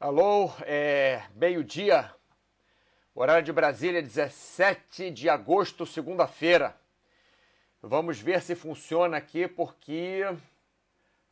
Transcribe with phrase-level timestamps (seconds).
[0.00, 2.14] Alô, é meio-dia,
[3.12, 6.80] horário de Brasília, 17 de agosto, segunda-feira.
[7.82, 10.22] Vamos ver se funciona aqui porque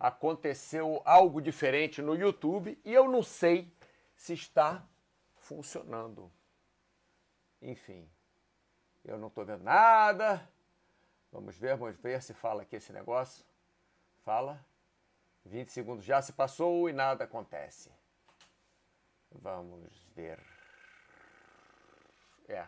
[0.01, 3.73] aconteceu algo diferente no YouTube e eu não sei
[4.17, 4.85] se está
[5.37, 6.29] funcionando.
[7.63, 8.11] Enfim,
[9.05, 10.45] eu não estou vendo nada.
[11.31, 13.45] Vamos ver, vamos ver se fala aqui esse negócio.
[14.25, 14.61] Fala.
[15.45, 17.93] 20 segundos já se passou e nada acontece.
[19.43, 20.39] Vamos ver.
[22.49, 22.67] É.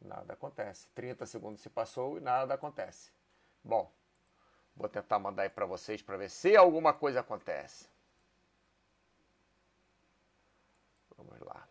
[0.00, 0.88] Nada acontece.
[0.94, 3.10] 30 segundos se passou e nada acontece.
[3.62, 3.92] Bom,
[4.76, 7.88] vou tentar mandar aí para vocês para ver se alguma coisa acontece.
[11.16, 11.68] Vamos lá.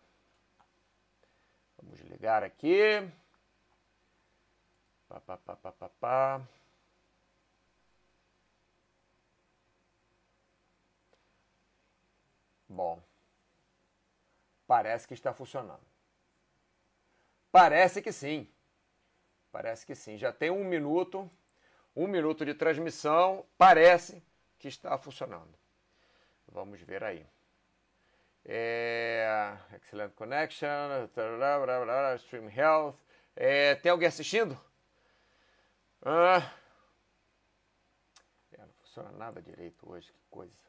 [1.77, 3.09] Vamos ligar aqui.
[5.07, 6.47] Pá, pá, pá, pá, pá, pá.
[12.69, 13.06] Bom.
[14.67, 15.85] Parece que está funcionando.
[17.51, 18.47] Parece que sim.
[19.51, 20.17] Parece que sim.
[20.17, 21.31] Já tem um minuto,
[21.95, 23.45] um minuto de transmissão.
[23.57, 24.21] Parece
[24.59, 25.57] que está funcionando.
[26.49, 27.25] Vamos ver aí.
[28.45, 30.67] É, excellent connection,
[32.17, 32.95] stream health.
[33.35, 34.59] É, tem alguém assistindo?
[36.01, 36.53] Ah,
[38.57, 40.67] não funciona nada direito hoje, que coisa.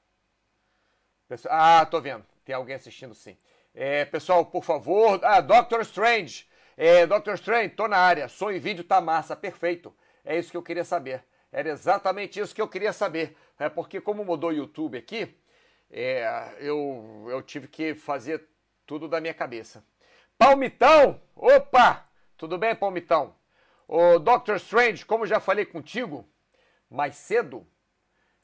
[1.28, 2.26] Pessoal, ah, tô vendo.
[2.44, 3.36] Tem alguém assistindo sim.
[3.80, 5.20] É, pessoal, por favor.
[5.22, 6.48] Ah, Doctor Strange.
[6.76, 8.26] É, Doctor Strange, tô na área.
[8.26, 9.94] Som e vídeo tá massa, perfeito.
[10.24, 11.24] É isso que eu queria saber.
[11.52, 13.36] Era exatamente isso que eu queria saber.
[13.56, 15.32] É porque como mudou o YouTube aqui,
[15.92, 18.48] é, eu, eu tive que fazer
[18.84, 19.84] tudo da minha cabeça.
[20.36, 21.22] Palmitão!
[21.36, 22.04] Opa!
[22.36, 23.36] Tudo bem, Palmitão?
[23.86, 26.28] O Doctor Strange, como já falei contigo
[26.90, 27.64] mais cedo,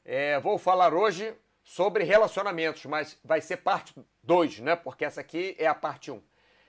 [0.05, 1.35] é, vou falar hoje
[1.65, 4.75] sobre relacionamentos, mas vai ser parte 2, né?
[4.75, 6.13] Porque essa aqui é a parte 1.
[6.13, 6.21] Um.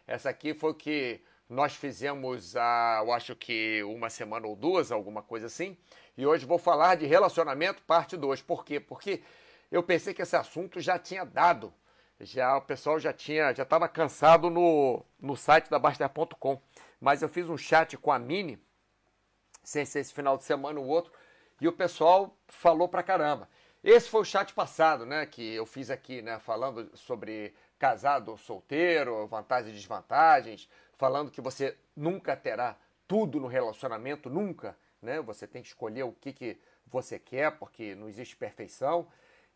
[0.06, 4.90] Essa aqui foi o que nós fizemos há, eu acho que uma semana ou duas,
[4.90, 5.76] alguma coisa assim.
[6.16, 8.40] E hoje vou falar de relacionamento, parte 2.
[8.40, 8.80] Por quê?
[8.80, 9.22] Porque
[9.70, 11.72] eu pensei que esse assunto já tinha dado.
[12.18, 16.58] Já o pessoal já tinha, já estava cansado no, no site da Baster.com.
[16.98, 18.58] Mas eu fiz um chat com a Mini,
[19.62, 21.12] sem ser esse final de semana ou outro,
[21.60, 23.46] e o pessoal falou pra caramba.
[23.86, 28.36] Esse foi o chat passado, né, que eu fiz aqui, né, falando sobre casado ou
[28.36, 32.76] solteiro, vantagens e desvantagens, falando que você nunca terá
[33.06, 35.20] tudo no relacionamento, nunca, né?
[35.20, 39.06] Você tem que escolher o que, que você quer, porque não existe perfeição.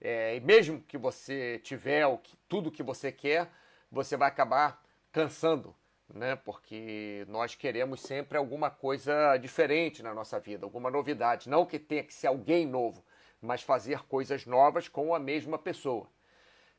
[0.01, 3.51] É, e mesmo que você tiver o que, tudo que você quer,
[3.91, 4.81] você vai acabar
[5.11, 5.75] cansando,
[6.09, 6.37] né?
[6.37, 11.51] Porque nós queremos sempre alguma coisa diferente na nossa vida, alguma novidade.
[11.51, 13.05] Não que tenha que ser alguém novo,
[13.41, 16.07] mas fazer coisas novas com a mesma pessoa.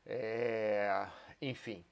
[0.06, 1.06] É,
[1.40, 1.84] enfim,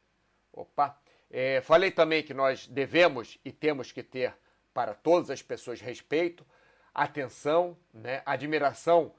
[0.52, 0.98] opa.
[1.30, 4.34] É, falei também que nós devemos e temos que ter
[4.74, 6.44] para todas as pessoas respeito,
[6.94, 9.14] atenção, né, admiração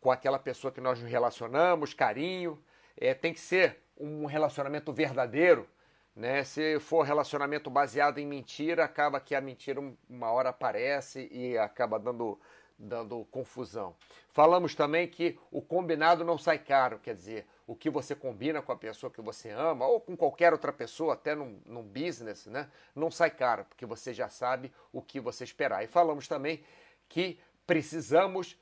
[0.00, 2.62] com aquela pessoa que nós nos relacionamos, carinho.
[2.96, 5.68] É, tem que ser um relacionamento verdadeiro.
[6.16, 6.42] Né?
[6.44, 11.98] Se for relacionamento baseado em mentira, acaba que a mentira uma hora aparece e acaba
[11.98, 12.40] dando
[12.80, 13.94] dando confusão.
[14.32, 18.72] Falamos também que o combinado não sai caro, quer dizer, o que você combina com
[18.72, 22.70] a pessoa que você ama, ou com qualquer outra pessoa, até num, num business, né?
[22.94, 25.84] não sai caro, porque você já sabe o que você esperar.
[25.84, 26.64] E falamos também
[27.08, 28.58] que precisamos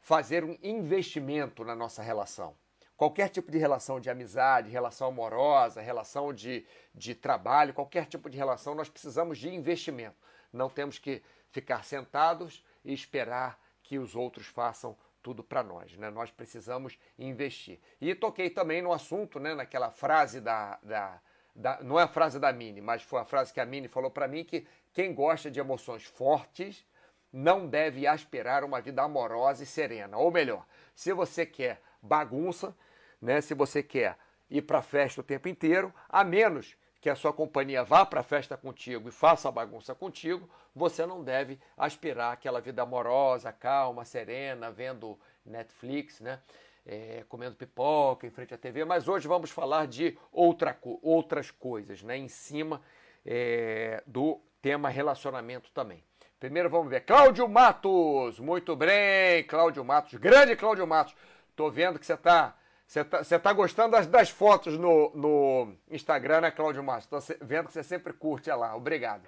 [0.00, 2.54] fazer um investimento na nossa relação.
[2.96, 8.36] Qualquer tipo de relação de amizade, relação amorosa, relação de, de trabalho, qualquer tipo de
[8.36, 10.16] relação, nós precisamos de investimento.
[10.52, 16.10] Não temos que ficar sentados e esperar que os outros façam tudo para nós, né?
[16.10, 17.78] Nós precisamos investir.
[18.00, 19.54] E toquei também no assunto, né?
[19.54, 21.20] Naquela frase da, da,
[21.54, 24.10] da não é a frase da Mini, mas foi a frase que a Mini falou
[24.10, 26.84] para mim que quem gosta de emoções fortes
[27.32, 30.18] não deve aspirar uma vida amorosa e serena.
[30.18, 32.76] Ou melhor, se você quer bagunça,
[33.20, 33.40] né?
[33.40, 34.18] Se você quer
[34.50, 38.22] ir para festa o tempo inteiro, a menos que a sua companhia vá para a
[38.22, 44.04] festa contigo e faça a bagunça contigo, você não deve aspirar aquela vida amorosa, calma,
[44.04, 46.38] serena, vendo Netflix, né?
[46.86, 48.84] É, comendo pipoca em frente à TV.
[48.84, 52.16] Mas hoje vamos falar de outra, outras coisas, né?
[52.16, 52.80] Em cima
[53.26, 56.04] é, do tema relacionamento também.
[56.38, 57.00] Primeiro vamos ver.
[57.00, 58.38] Cláudio Matos!
[58.38, 60.14] Muito bem, Cláudio Matos.
[60.20, 61.16] Grande Cláudio Matos.
[61.56, 62.56] Tô vendo que você está
[62.92, 67.08] você tá, tá gostando das, das fotos no, no Instagram, né, Cláudio Márcio?
[67.08, 68.76] Tô vendo que você sempre curte é lá.
[68.76, 69.22] Obrigado.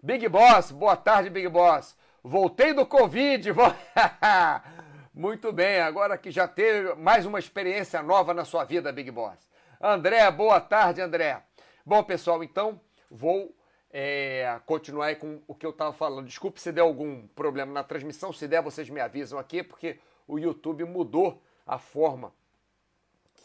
[0.00, 1.96] Big Boss, boa tarde, Big Boss.
[2.22, 3.50] Voltei do Covid.
[3.50, 3.62] Vo...
[5.12, 9.50] Muito bem, agora que já teve mais uma experiência nova na sua vida, Big Boss.
[9.80, 11.42] André, boa tarde, André.
[11.84, 12.80] Bom, pessoal, então
[13.10, 13.52] vou
[13.90, 16.26] é, continuar aí com o que eu estava falando.
[16.26, 18.32] Desculpe se der algum problema na transmissão.
[18.32, 22.32] Se der, vocês me avisam aqui, porque o YouTube mudou a forma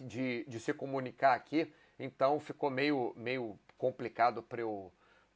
[0.03, 1.73] de, de se comunicar aqui.
[1.97, 4.91] Então ficou meio, meio complicado para eu,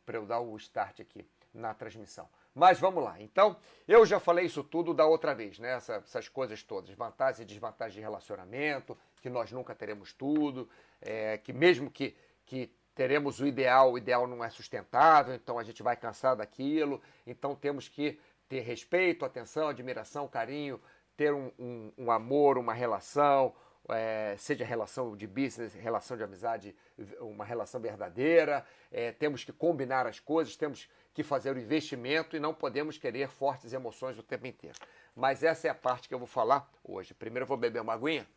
[0.07, 2.29] eu dar o start aqui na transmissão.
[2.53, 3.21] Mas vamos lá.
[3.21, 3.55] Então,
[3.87, 5.73] eu já falei isso tudo da outra vez, né?
[5.73, 10.67] Essa, essas coisas todas, vantagens e desvantagens de relacionamento, que nós nunca teremos tudo,
[10.99, 12.15] é, que mesmo que,
[12.45, 16.99] que teremos o ideal, o ideal não é sustentável, então a gente vai cansar daquilo,
[17.27, 20.81] então temos que ter respeito, atenção, admiração, carinho,
[21.15, 23.53] ter um, um, um amor, uma relação,
[23.89, 26.75] é, seja relação de business, relação de amizade,
[27.19, 32.39] uma relação verdadeira, é, temos que combinar as coisas, temos que fazer o investimento e
[32.39, 34.77] não podemos querer fortes emoções o tempo inteiro.
[35.15, 37.13] Mas essa é a parte que eu vou falar hoje.
[37.13, 38.27] Primeiro eu vou beber uma aguinha.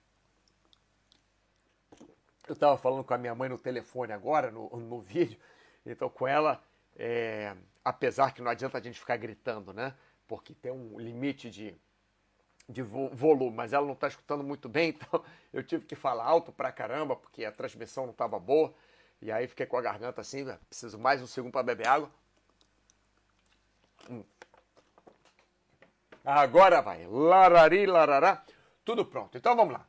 [2.49, 5.39] Eu estava falando com a minha mãe no telefone agora, no, no vídeo,
[5.85, 6.63] então com ela,
[6.97, 7.55] é,
[7.85, 9.95] apesar que não adianta a gente ficar gritando, né?
[10.27, 11.77] Porque tem um limite de,
[12.71, 15.23] de volume, mas ela não está escutando muito bem, então
[15.53, 18.73] eu tive que falar alto pra caramba, porque a transmissão não estava boa.
[19.21, 20.59] E aí fiquei com a garganta assim, né?
[20.69, 22.11] preciso mais um segundo para beber água.
[24.09, 24.25] Hum.
[26.25, 27.07] Agora vai.
[27.07, 28.43] Larari, larará.
[28.85, 29.37] Tudo pronto.
[29.37, 29.87] Então vamos lá.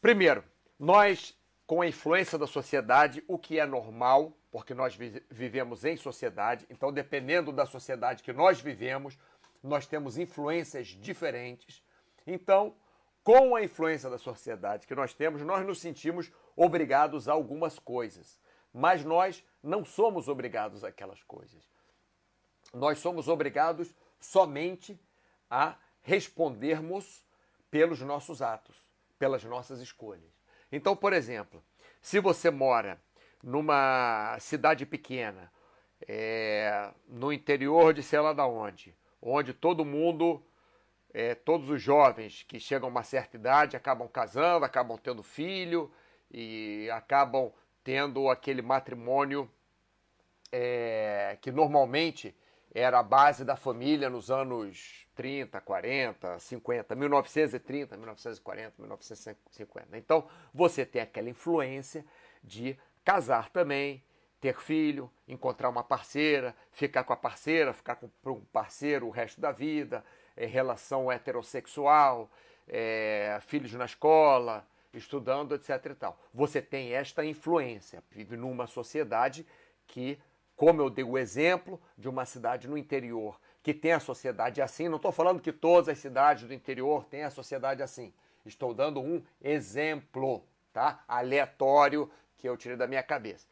[0.00, 0.42] Primeiro,
[0.78, 1.36] nós
[1.66, 4.98] com a influência da sociedade, o que é normal, porque nós
[5.30, 9.16] vivemos em sociedade, então dependendo da sociedade que nós vivemos,
[9.62, 11.82] nós temos influências diferentes.
[12.26, 12.74] Então,
[13.22, 18.38] com a influência da sociedade que nós temos, nós nos sentimos obrigados a algumas coisas,
[18.72, 21.68] mas nós não somos obrigados àquelas coisas.
[22.72, 24.98] Nós somos obrigados somente
[25.50, 27.24] a respondermos
[27.70, 28.76] pelos nossos atos,
[29.18, 30.40] pelas nossas escolhas.
[30.72, 31.62] Então, por exemplo,
[32.00, 33.00] se você mora
[33.42, 35.52] numa cidade pequena,
[36.06, 40.42] é, no interior de sei lá da onde, onde todo mundo,
[41.12, 45.92] é, todos os jovens que chegam a uma certa idade acabam casando, acabam tendo filho
[46.30, 47.52] e acabam
[47.82, 49.50] tendo aquele matrimônio
[50.52, 52.34] é, que normalmente
[52.72, 59.98] era a base da família nos anos 30, 40, 50, 1930, 1940, 1950.
[59.98, 62.04] Então, você tem aquela influência
[62.42, 64.02] de casar também,
[64.40, 69.40] ter filho, encontrar uma parceira, ficar com a parceira, ficar com um parceiro o resto
[69.40, 70.04] da vida,
[70.36, 72.30] é, relação heterossexual,
[72.66, 75.86] é, filhos na escola, estudando, etc.
[75.86, 76.18] E tal.
[76.32, 79.46] Você tem esta influência, vive numa sociedade
[79.86, 80.18] que
[80.56, 84.88] como eu dei o exemplo de uma cidade no interior que tem a sociedade assim,
[84.88, 88.12] não estou falando que todas as cidades do interior têm a sociedade assim.
[88.44, 91.04] Estou dando um exemplo, tá?
[91.06, 93.46] Aleatório que eu tirei da minha cabeça.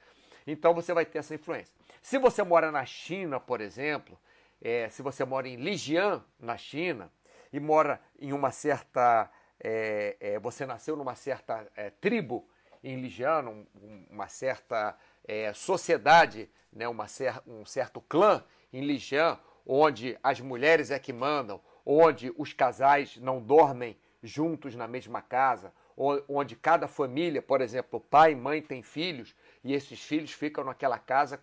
[0.50, 1.74] Então você vai ter essa influência.
[2.02, 4.18] Se você mora na China, por exemplo,
[4.60, 7.12] é, se você mora em Lijian, na China,
[7.52, 9.30] e mora em uma certa.
[9.60, 12.48] É, é, você nasceu numa certa é, tribo
[12.82, 13.66] em Lijian, um,
[14.08, 20.92] uma certa é, sociedade, né, uma cer um certo clã em Lijian, onde as mulheres
[20.92, 25.72] é que mandam, onde os casais não dormem juntos na mesma casa,
[26.28, 29.34] onde cada família, por exemplo, pai e mãe têm filhos
[29.68, 31.38] e esses filhos ficam naquela casa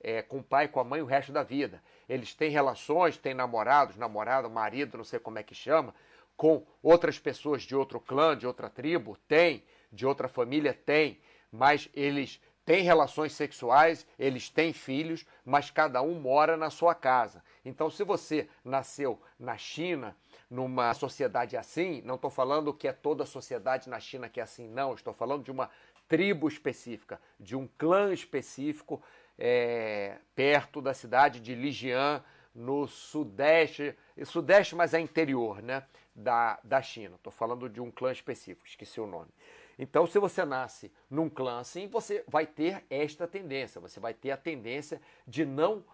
[0.00, 1.82] é, com o pai e com a mãe o resto da vida.
[2.08, 5.94] Eles têm relações, têm namorados, namorado, marido, não sei como é que chama,
[6.38, 11.20] com outras pessoas de outro clã, de outra tribo, tem, de outra família, tem,
[11.52, 17.44] mas eles têm relações sexuais, eles têm filhos, mas cada um mora na sua casa.
[17.62, 20.16] Então, se você nasceu na China,
[20.48, 24.42] numa sociedade assim, não estou falando que é toda a sociedade na China que é
[24.42, 25.68] assim, não, estou falando de uma
[26.08, 29.02] tribo específica, de um clã específico,
[29.38, 32.22] é, perto da cidade de Lijian,
[32.54, 33.94] no sudeste,
[34.24, 35.84] sudeste, mas é interior né,
[36.14, 37.16] da, da China.
[37.16, 39.30] Estou falando de um clã específico, esqueci o nome.
[39.78, 43.80] Então, se você nasce num clã assim, você vai ter esta tendência.
[43.80, 45.84] Você vai ter a tendência de não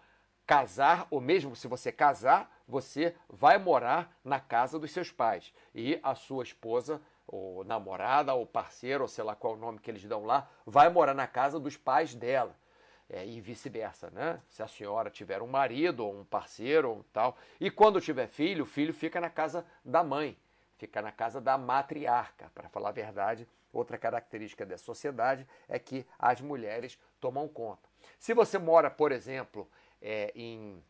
[0.45, 5.53] casar, ou mesmo se você casar, você vai morar na casa dos seus pais.
[5.75, 7.01] E a sua esposa,
[7.33, 10.49] ou namorada, ou parceiro, ou sei lá qual é o nome que eles dão lá,
[10.65, 12.55] vai morar na casa dos pais dela.
[13.09, 14.41] É, e vice-versa, né?
[14.47, 18.63] Se a senhora tiver um marido ou um parceiro ou tal, e quando tiver filho,
[18.63, 20.37] o filho fica na casa da mãe,
[20.77, 26.05] fica na casa da matriarca, para falar a verdade, Outra característica da sociedade é que
[26.19, 27.89] as mulheres tomam conta.
[28.19, 29.67] Se você mora, por exemplo,
[29.99, 30.81] é, em,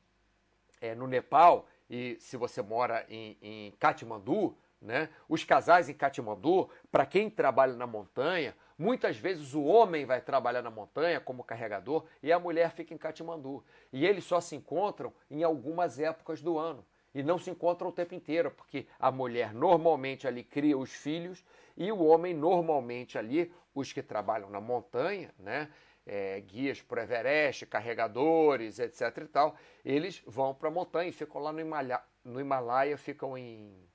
[0.81, 6.69] é, no Nepal e se você mora em, em Katmandu, né, os casais em Katmandu,
[6.91, 12.05] para quem trabalha na montanha, Muitas vezes o homem vai trabalhar na montanha como carregador
[12.21, 13.63] e a mulher fica em Katmandu.
[13.91, 16.83] E eles só se encontram em algumas épocas do ano.
[17.13, 21.45] E não se encontram o tempo inteiro, porque a mulher normalmente ali cria os filhos
[21.77, 25.69] e o homem normalmente ali, os que trabalham na montanha, né?
[26.05, 31.13] É, guias para o Everest, carregadores, etc e tal, eles vão para a montanha e
[31.13, 33.87] ficam lá no Himalaia, no Himalaia ficam em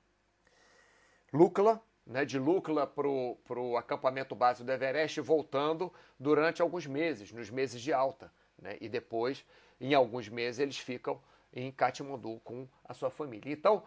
[1.31, 7.49] Lukla, né, de Lukla para o acampamento base do Everest, voltando durante alguns meses, nos
[7.49, 8.31] meses de alta.
[8.57, 9.45] Né, e depois,
[9.79, 11.21] em alguns meses, eles ficam
[11.53, 13.51] em Katmandu com a sua família.
[13.51, 13.83] Então,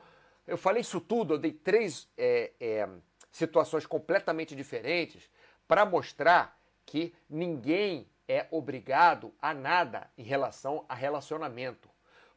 [0.46, 2.88] eu falei isso tudo, eu dei três é, é,
[3.30, 5.30] situações completamente diferentes
[5.66, 11.88] para mostrar que ninguém é obrigado a nada em relação a relacionamento.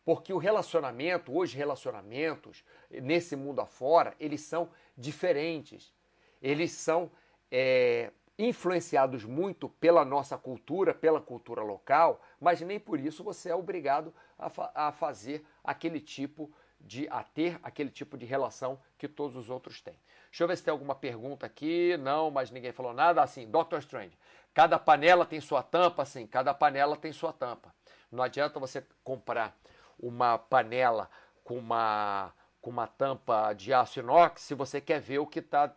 [0.05, 5.91] Porque o relacionamento, os relacionamentos, nesse mundo afora, eles são diferentes.
[6.39, 7.11] Eles são
[7.51, 13.55] é, influenciados muito pela nossa cultura, pela cultura local, mas nem por isso você é
[13.55, 19.07] obrigado a, fa a fazer aquele tipo de a ter aquele tipo de relação que
[19.07, 19.97] todos os outros têm.
[20.29, 21.95] Deixa eu ver se tem alguma pergunta aqui.
[21.97, 23.23] Não, mas ninguém falou nada.
[23.23, 24.17] Assim, Doctor Strange.
[24.53, 26.27] Cada panela tem sua tampa, sim.
[26.27, 27.73] Cada panela tem sua tampa.
[28.11, 29.57] Não adianta você comprar
[29.99, 31.09] uma panela
[31.43, 35.75] com uma, com uma tampa de aço inox se você quer ver o que está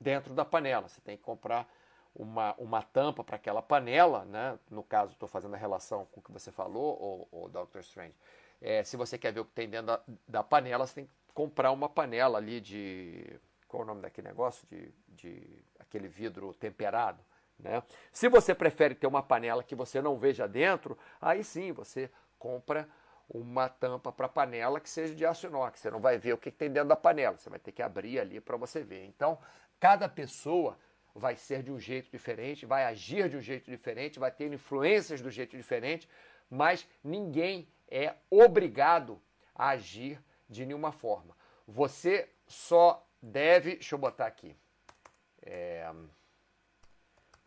[0.00, 0.88] dentro da panela.
[0.88, 1.68] Você tem que comprar
[2.14, 4.58] uma, uma tampa para aquela panela, né?
[4.70, 7.80] no caso estou fazendo a relação com o que você falou, o, o Dr.
[7.80, 8.14] Strange.
[8.60, 11.12] É, se você quer ver o que tem dentro da, da, panela, você tem que
[11.34, 13.40] comprar uma panela ali de.
[13.66, 14.66] Qual é o nome daquele negócio?
[14.68, 17.18] De, de aquele vidro temperado.
[17.58, 17.82] Né?
[18.12, 22.88] Se você prefere ter uma panela que você não veja dentro, aí sim você compra
[23.32, 25.80] uma tampa para panela que seja de aço inox.
[25.80, 28.20] Você não vai ver o que tem dentro da panela, você vai ter que abrir
[28.20, 29.06] ali para você ver.
[29.06, 29.38] Então,
[29.80, 30.78] cada pessoa
[31.14, 35.20] vai ser de um jeito diferente, vai agir de um jeito diferente, vai ter influências
[35.22, 36.08] do jeito diferente,
[36.50, 39.20] mas ninguém é obrigado
[39.54, 41.34] a agir de nenhuma forma.
[41.66, 43.76] Você só deve.
[43.76, 44.54] Deixa eu botar aqui.
[45.40, 45.90] É,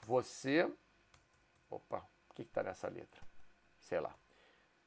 [0.06, 0.68] você.
[1.70, 3.22] Opa, o que está nessa letra?
[3.80, 4.16] Sei lá.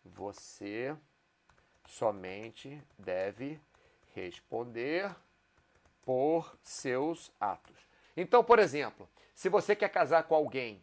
[0.04, 0.96] Você
[1.86, 3.60] somente deve
[4.14, 5.14] responder
[6.02, 7.76] por seus atos.
[8.16, 10.82] Então, por exemplo, se você quer casar com alguém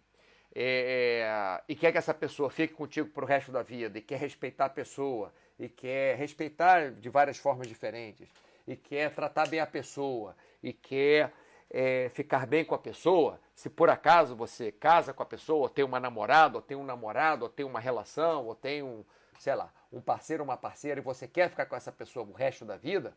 [0.55, 4.17] é, e quer que essa pessoa fique contigo para o resto da vida, e quer
[4.17, 8.29] respeitar a pessoa, e quer respeitar de várias formas diferentes,
[8.65, 11.33] e quer tratar bem a pessoa, e quer
[11.69, 15.69] é, ficar bem com a pessoa, se por acaso você casa com a pessoa, ou
[15.69, 19.03] tem uma namorada, ou tem um namorado, ou tem uma relação, ou tem um,
[19.39, 22.65] sei lá, um parceiro uma parceira, e você quer ficar com essa pessoa o resto
[22.65, 23.15] da vida,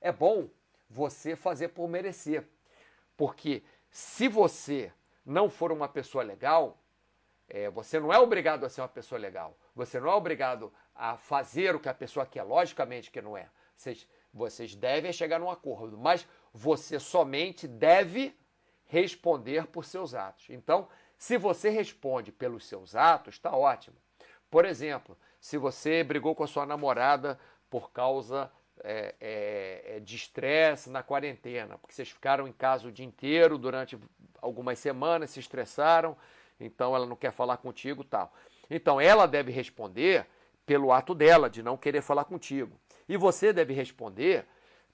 [0.00, 0.48] é bom
[0.88, 2.44] você fazer por merecer.
[3.16, 4.92] Porque se você
[5.24, 6.78] não for uma pessoa legal,
[7.48, 9.56] é, você não é obrigado a ser uma pessoa legal.
[9.74, 13.48] Você não é obrigado a fazer o que a pessoa quer, logicamente que não é.
[13.76, 16.26] Vocês, vocês devem chegar num acordo, mas
[16.56, 18.34] você somente deve
[18.86, 20.46] responder por seus atos.
[20.48, 23.96] Então, se você responde pelos seus atos, está ótimo.
[24.50, 28.50] Por exemplo, se você brigou com a sua namorada por causa
[28.82, 33.58] é, é, é de estresse na quarentena, porque vocês ficaram em casa o dia inteiro
[33.58, 33.98] durante
[34.40, 36.16] algumas semanas, se estressaram,
[36.58, 38.32] então ela não quer falar contigo tal.
[38.70, 40.26] Então ela deve responder
[40.64, 42.80] pelo ato dela de não querer falar contigo.
[43.06, 44.46] E você deve responder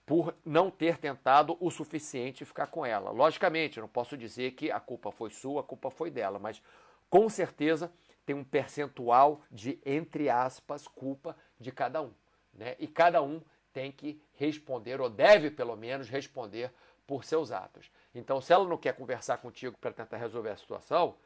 [0.04, 3.11] por não ter tentado o suficiente ficar com ela.
[3.11, 6.62] Logicamente, não posso dizer que a culpa foi sua, a culpa foi dela, mas
[7.09, 7.92] com certeza
[8.25, 12.12] tem um percentual de, entre aspas, culpa de cada um.
[12.52, 12.76] Né?
[12.78, 13.40] E cada um
[13.73, 16.73] tem que responder, ou deve pelo menos responder
[17.06, 17.90] por seus atos.
[18.14, 21.16] Então, se ela não quer conversar contigo para tentar resolver a situação,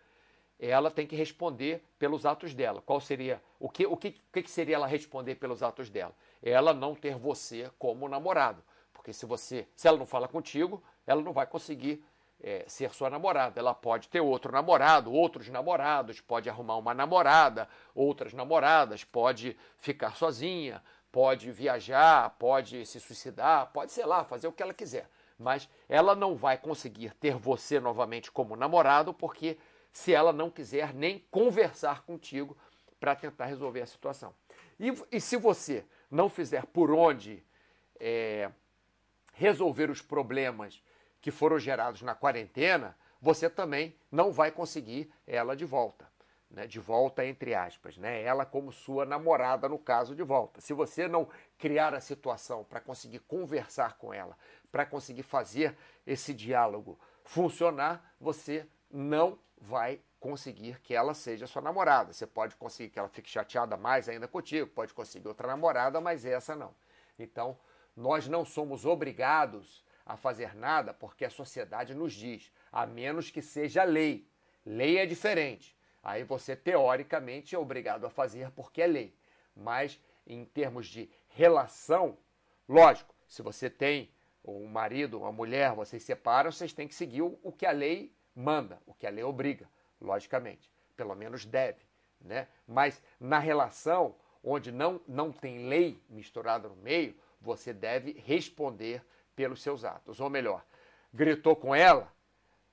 [0.59, 2.81] ela tem que responder pelos atos dela.
[2.81, 6.15] Qual seria o que o que, que seria ela responder pelos atos dela?
[6.49, 8.63] Ela não ter você como namorado,
[8.93, 12.05] porque se você se ela não fala contigo, ela não vai conseguir
[12.41, 13.59] é, ser sua namorada.
[13.59, 20.17] Ela pode ter outro namorado, outros namorados, pode arrumar uma namorada, outras namoradas, pode ficar
[20.17, 25.11] sozinha, pode viajar, pode se suicidar, pode, sei lá, fazer o que ela quiser.
[25.37, 29.59] Mas ela não vai conseguir ter você novamente como namorado, porque
[29.93, 32.57] se ela não quiser nem conversar contigo
[33.01, 34.33] para tentar resolver a situação.
[34.79, 35.85] E, e, se você
[36.17, 37.45] não fizer por onde
[38.01, 38.51] é,
[39.35, 40.83] resolver os problemas
[41.21, 46.09] que foram gerados na quarentena, você também não vai conseguir ela de volta.
[46.49, 50.61] Né, de volta entre aspas, né, ela como sua namorada no caso de volta.
[50.61, 54.39] Se você não criar a situação para conseguir conversar com ela,
[54.71, 62.13] para conseguir fazer esse diálogo funcionar, você não vai conseguir que ela seja sua namorada.
[62.13, 66.25] Você pode conseguir que ela fique chateada mais ainda contigo, pode conseguir outra namorada, mas
[66.25, 66.75] essa não.
[67.19, 67.59] Então,
[67.97, 73.43] nós não somos obrigados a fazer nada porque a sociedade nos diz, a menos que
[73.43, 74.29] seja lei.
[74.65, 75.77] Lei é diferente.
[76.03, 79.17] Aí você, teoricamente, é obrigado a fazer porque é lei.
[79.55, 82.17] Mas, em termos de relação,
[82.69, 84.11] lógico, se você tem
[84.45, 88.81] um marido, uma mulher, vocês separam, vocês têm que seguir o que a lei manda,
[88.87, 89.69] o que a lei obriga,
[90.01, 90.71] logicamente.
[90.97, 91.85] Pelo menos deve.
[92.21, 92.49] Né?
[92.67, 99.03] Mas na relação onde não, não tem lei misturada no meio, você deve responder
[99.35, 100.21] pelos seus atos.
[100.21, 100.65] Ou melhor,
[101.13, 102.11] gritou com ela,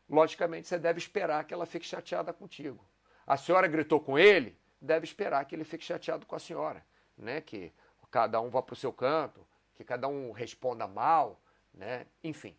[0.09, 2.83] logicamente você deve esperar que ela fique chateada contigo.
[3.25, 6.85] A senhora gritou com ele, deve esperar que ele fique chateado com a senhora,
[7.17, 7.41] né?
[7.41, 7.73] Que
[8.11, 11.41] cada um vá para o seu canto, que cada um responda mal,
[11.73, 12.05] né?
[12.23, 12.55] Enfim,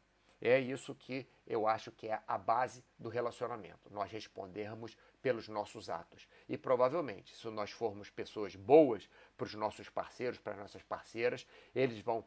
[0.48, 3.90] é isso que eu acho que é a base do relacionamento.
[3.90, 6.28] Nós respondermos pelos nossos atos.
[6.46, 11.46] E provavelmente, se nós formos pessoas boas para os nossos parceiros, para as nossas parceiras,
[11.74, 12.24] eles vão.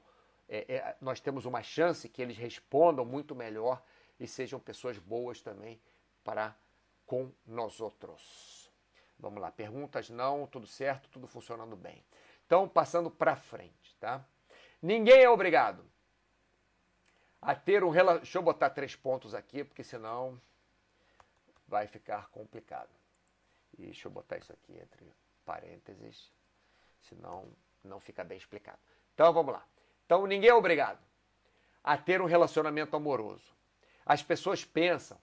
[0.50, 3.83] É, é, nós temos uma chance que eles respondam muito melhor
[4.19, 5.79] e sejam pessoas boas também
[6.24, 6.57] para
[7.05, 8.71] com nós outros.
[9.19, 12.03] Vamos lá, perguntas não, tudo certo, tudo funcionando bem.
[12.45, 14.25] Então, passando para frente, tá?
[14.81, 15.83] Ninguém é obrigado
[17.41, 18.24] a ter um relacionamento.
[18.24, 20.39] Deixa eu botar três pontos aqui, porque senão
[21.67, 22.89] vai ficar complicado.
[23.77, 25.06] E deixa eu botar isso aqui entre
[25.46, 26.32] parênteses,
[27.01, 27.48] senão
[27.84, 28.79] não fica bem explicado.
[29.13, 29.65] Então vamos lá.
[30.06, 31.00] Então ninguém é obrigado
[31.84, 33.56] a ter um relacionamento amoroso.
[34.06, 35.17] As pessoas pensam,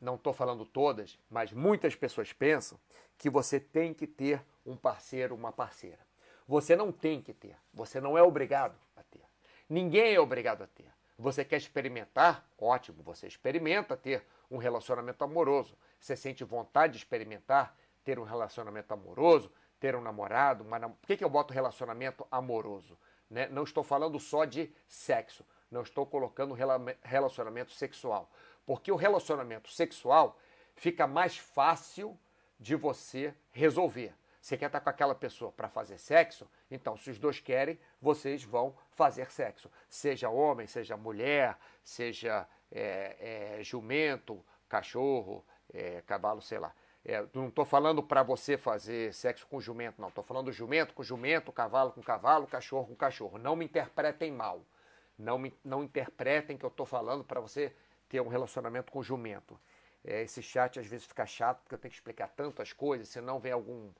[0.00, 2.78] não estou falando todas, mas muitas pessoas pensam
[3.16, 5.98] que você tem que ter um parceiro, uma parceira.
[6.46, 9.24] Você não tem que ter, você não é obrigado a ter.
[9.68, 10.90] Ninguém é obrigado a ter.
[11.18, 12.48] Você quer experimentar?
[12.56, 15.76] Ótimo, você experimenta ter um relacionamento amoroso.
[15.98, 19.50] Você sente vontade de experimentar ter um relacionamento amoroso,
[19.80, 20.62] ter um namorado?
[20.62, 20.92] Uma nam...
[20.92, 22.96] Por que, que eu boto relacionamento amoroso?
[23.28, 23.48] Né?
[23.48, 26.56] Não estou falando só de sexo, não estou colocando
[27.02, 28.30] relacionamento sexual.
[28.64, 30.38] Porque o relacionamento sexual
[30.76, 32.16] fica mais fácil
[32.60, 34.14] de você resolver.
[34.40, 36.48] Você quer estar com aquela pessoa para fazer sexo?
[36.70, 39.70] Então, se os dois querem, vocês vão fazer sexo.
[39.88, 46.74] Seja homem, seja mulher, seja é, é, jumento, cachorro, é, cavalo, sei lá.
[47.04, 50.08] É, não estou falando para você fazer sexo com jumento, não.
[50.08, 53.38] Estou falando jumento com jumento, cavalo com cavalo, cachorro com cachorro.
[53.38, 54.64] Não me interpretem mal.
[55.16, 57.72] Não, me, não interpretem que eu estou falando para você
[58.08, 59.58] ter um relacionamento com jumento.
[60.04, 63.38] É, esse chat às vezes fica chato porque eu tenho que explicar tantas coisas, senão
[63.38, 63.92] vem algum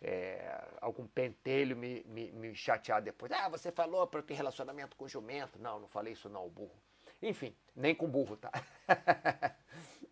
[0.00, 3.32] é, algum pentelho me, me, me, chatear depois.
[3.32, 5.58] Ah, você falou para ter relacionamento com jumento.
[5.58, 6.76] Não, não falei isso não, burro.
[7.22, 8.52] Enfim, nem com burro, tá?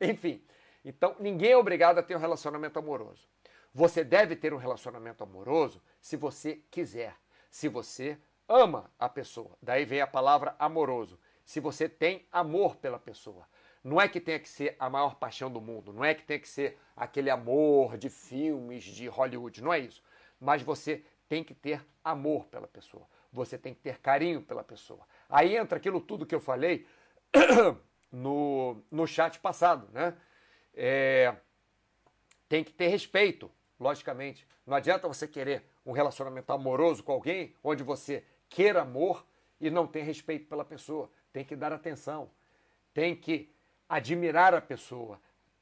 [0.01, 0.43] Enfim,
[0.85, 3.29] então ninguém é obrigado a ter um relacionamento amoroso.
[3.73, 7.17] Você deve ter um relacionamento amoroso se você quiser,
[7.51, 8.19] se você
[8.49, 9.57] ama a pessoa.
[9.61, 11.19] Daí vem a palavra amoroso.
[11.45, 13.47] Se você tem amor pela pessoa.
[13.85, 16.41] Não é que tenha que ser a maior paixão do mundo, não é que tenha
[16.41, 20.03] que ser aquele amor de filmes de Hollywood, não é isso.
[20.41, 25.07] Mas você tem que ter amor pela pessoa, você tem que ter carinho pela pessoa.
[25.29, 26.87] Aí entra aquilo tudo que eu falei
[28.11, 30.17] no, no chat passado, né?
[30.73, 31.37] É,
[32.49, 34.47] tem que ter respeito, logicamente.
[34.67, 39.27] Não adianta você querer um relacionamento amoroso com alguém onde você queira amor
[39.61, 41.11] e não tem respeito pela pessoa.
[41.33, 42.31] Tem que dar atenção,
[42.95, 43.54] tem que
[43.89, 45.21] admirar a pessoa.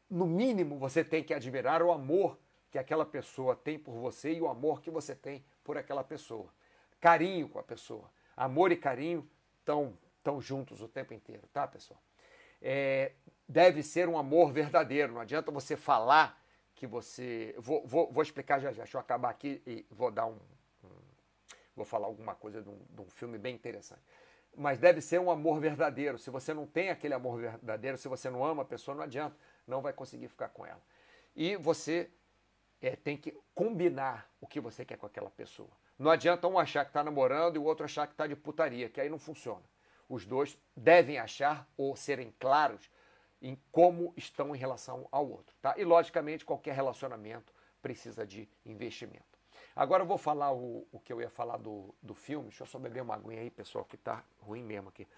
[0.08, 2.38] No mínimo, você tem que admirar o amor
[2.70, 6.52] que aquela pessoa tem por você e o amor que você tem por aquela pessoa.
[7.00, 8.11] Carinho com a pessoa.
[8.37, 12.00] Amor e carinho estão tão juntos o tempo inteiro, tá, pessoal?
[12.61, 13.12] É,
[13.48, 15.12] deve ser um amor verdadeiro.
[15.12, 16.40] Não adianta você falar
[16.74, 17.54] que você.
[17.58, 18.85] Vou, vou, vou explicar já já.
[18.85, 20.38] Deixa eu acabar aqui e vou dar um.
[20.85, 20.88] um
[21.74, 24.02] vou falar alguma coisa de um, de um filme bem interessante
[24.56, 26.18] mas deve ser um amor verdadeiro.
[26.18, 29.36] Se você não tem aquele amor verdadeiro, se você não ama a pessoa, não adianta,
[29.66, 30.80] não vai conseguir ficar com ela.
[31.34, 32.10] E você
[32.80, 35.70] é, tem que combinar o que você quer com aquela pessoa.
[35.98, 38.88] Não adianta um achar que está namorando e o outro achar que está de putaria,
[38.88, 39.62] que aí não funciona.
[40.08, 42.90] Os dois devem achar ou serem claros
[43.40, 45.54] em como estão em relação ao outro.
[45.60, 45.74] Tá?
[45.76, 49.32] E, logicamente, qualquer relacionamento precisa de investimento.
[49.74, 52.48] Agora eu vou falar o, o que eu ia falar do, do filme.
[52.48, 55.08] Deixa eu só beber uma aguinha aí, pessoal, que tá ruim mesmo aqui.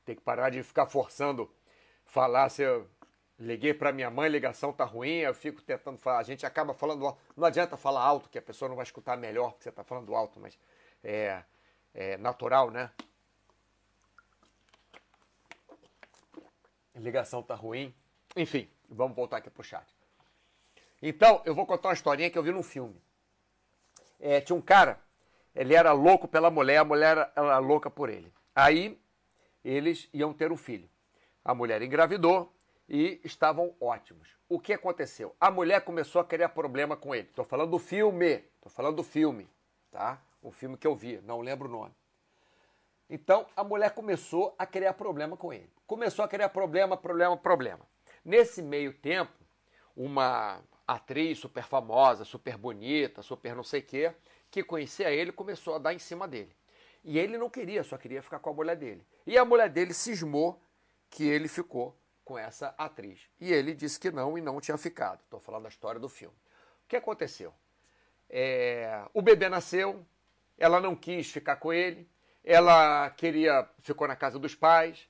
[0.04, 1.50] Tem que parar de ficar forçando
[2.04, 2.88] falar se eu
[3.38, 6.18] liguei para minha mãe, ligação tá ruim, eu fico tentando falar.
[6.18, 7.20] A gente acaba falando alto.
[7.36, 10.14] Não adianta falar alto, que a pessoa não vai escutar melhor porque você está falando
[10.14, 10.58] alto, mas
[11.02, 11.42] é,
[11.92, 12.90] é natural, né?
[16.94, 17.92] Ligação tá ruim.
[18.36, 19.86] Enfim, vamos voltar aqui pro chat.
[21.02, 23.00] Então, eu vou contar uma historinha que eu vi num filme.
[24.18, 24.98] É, tinha um cara,
[25.54, 28.32] ele era louco pela mulher, a mulher era louca por ele.
[28.54, 28.98] Aí,
[29.64, 30.88] eles iam ter um filho.
[31.44, 32.52] A mulher engravidou
[32.88, 34.28] e estavam ótimos.
[34.48, 35.34] O que aconteceu?
[35.40, 37.28] A mulher começou a criar problema com ele.
[37.28, 39.48] Estou falando do filme, estou falando do filme,
[39.90, 40.20] tá?
[40.42, 41.94] O filme que eu vi, não lembro o nome.
[43.08, 45.70] Então, a mulher começou a criar problema com ele.
[45.86, 47.86] Começou a criar problema, problema, problema.
[48.24, 49.32] Nesse meio tempo,
[49.96, 54.14] uma atriz super famosa, super bonita, super não sei o quê,
[54.50, 56.54] que conhecia ele, começou a dar em cima dele.
[57.02, 59.06] E ele não queria, só queria ficar com a mulher dele.
[59.26, 60.62] E a mulher dele cismou
[61.10, 63.28] que ele ficou com essa atriz.
[63.38, 65.20] E ele disse que não e não tinha ficado.
[65.22, 66.36] Estou falando da história do filme.
[66.84, 67.52] O que aconteceu?
[68.28, 70.04] É, o bebê nasceu,
[70.56, 72.08] ela não quis ficar com ele,
[72.42, 75.08] ela queria, ficou na casa dos pais.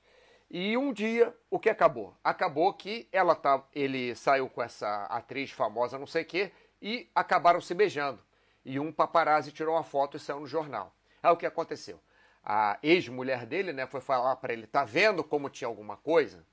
[0.49, 2.15] E um dia, o que acabou?
[2.23, 7.09] Acabou que ela tá, ele saiu com essa atriz famosa, não sei o quê, e
[7.15, 8.19] acabaram se beijando.
[8.63, 10.93] E um paparazzi tirou uma foto e saiu no jornal.
[11.21, 11.99] Aí o que aconteceu?
[12.43, 16.45] A ex-mulher dele, né, foi falar para ele: "Tá vendo como tinha alguma coisa?"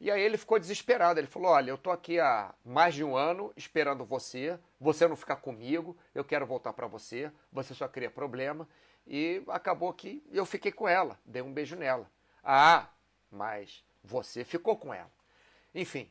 [0.00, 1.18] E aí ele ficou desesperado.
[1.18, 5.16] Ele falou: Olha, eu estou aqui há mais de um ano esperando você, você não
[5.16, 8.68] ficar comigo, eu quero voltar para você, você só cria problema.
[9.06, 12.08] E acabou que eu fiquei com ela, dei um beijo nela.
[12.42, 12.88] Ah,
[13.30, 15.10] mas você ficou com ela.
[15.74, 16.10] Enfim,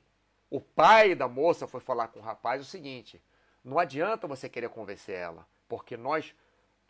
[0.49, 3.21] o pai da moça foi falar com o rapaz o seguinte:
[3.63, 6.33] não adianta você querer convencer ela, porque nós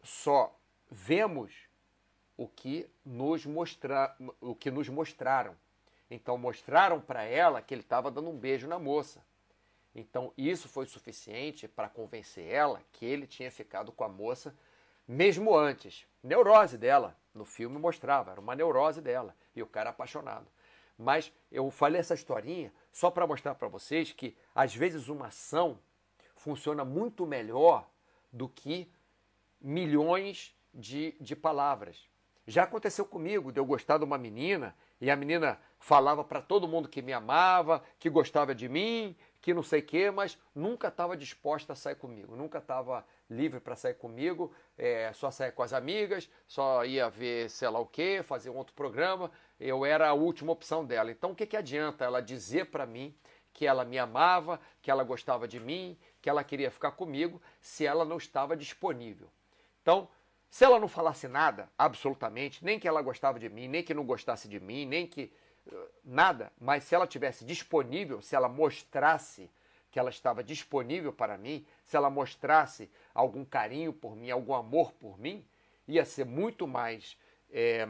[0.04, 0.56] só
[0.90, 1.54] vemos
[2.36, 5.56] o que nos, mostra, o que nos mostraram.
[6.10, 9.26] Então mostraram para ela que ele estava dando um beijo na moça.
[9.96, 14.56] Então isso foi suficiente para convencer ela que ele tinha ficado com a moça
[15.08, 16.06] mesmo antes.
[16.22, 17.18] Neurose dela.
[17.38, 19.36] No filme mostrava, era uma neurose dela.
[19.56, 20.48] E o cara apaixonado.
[20.98, 25.80] Mas eu falei essa historinha só para mostrar para vocês que às vezes uma ação
[26.36, 27.88] funciona muito melhor
[28.34, 28.92] do que
[29.62, 32.10] milhões de, de palavras.
[32.48, 36.68] Já aconteceu comigo de eu gostar de uma menina e a menina falava para todo
[36.68, 39.16] mundo que me amava, que gostava de mim,
[39.48, 43.62] que não sei o quê, mas nunca estava disposta a sair comigo, nunca estava livre
[43.62, 47.86] para sair comigo, é, só sair com as amigas, só ia ver sei lá o
[47.86, 51.10] quê, fazer um outro programa, eu era a última opção dela.
[51.12, 53.16] Então o que, que adianta ela dizer para mim
[53.54, 57.86] que ela me amava, que ela gostava de mim, que ela queria ficar comigo, se
[57.86, 59.30] ela não estava disponível?
[59.82, 60.10] Então,
[60.50, 64.06] se ela não falasse nada, absolutamente, nem que ela gostava de mim, nem que não
[64.06, 65.32] gostasse de mim, nem que
[66.04, 69.50] nada, mas se ela tivesse disponível, se ela mostrasse
[69.92, 74.92] que ela estava disponível para mim, se ela mostrasse algum carinho por mim, algum amor
[74.94, 75.46] por mim,
[75.88, 77.18] ia ser muito mais
[77.50, 77.88] é,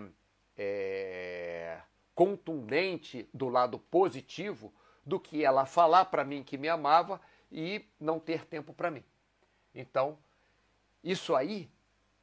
[0.58, 1.82] é,
[2.14, 4.74] contundente do lado positivo
[5.06, 7.20] do que ela falar para mim que me amava
[7.52, 9.04] e não ter tempo para mim.
[9.74, 10.18] Então,
[11.04, 11.70] isso aí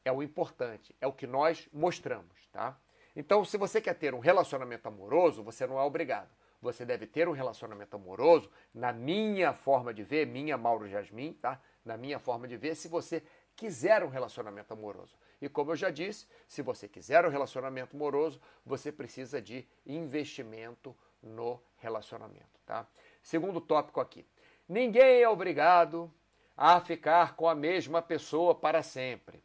[0.05, 2.77] é o importante, é o que nós mostramos, tá?
[3.17, 6.31] Então, se você quer ter um relacionamento amoroso, você não é obrigado.
[6.61, 11.61] Você deve ter um relacionamento amoroso, na minha forma de ver, minha Mauro Jasmin, tá?
[11.85, 13.23] Na minha forma de ver, se você
[13.55, 15.15] quiser um relacionamento amoroso.
[15.41, 20.97] E como eu já disse, se você quiser um relacionamento amoroso, você precisa de investimento
[21.23, 22.87] no relacionamento, tá?
[23.23, 24.27] Segundo tópico aqui.
[24.69, 26.13] Ninguém é obrigado
[26.57, 29.43] a ficar com a mesma pessoa para sempre.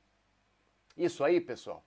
[0.95, 1.84] Isso aí, pessoal,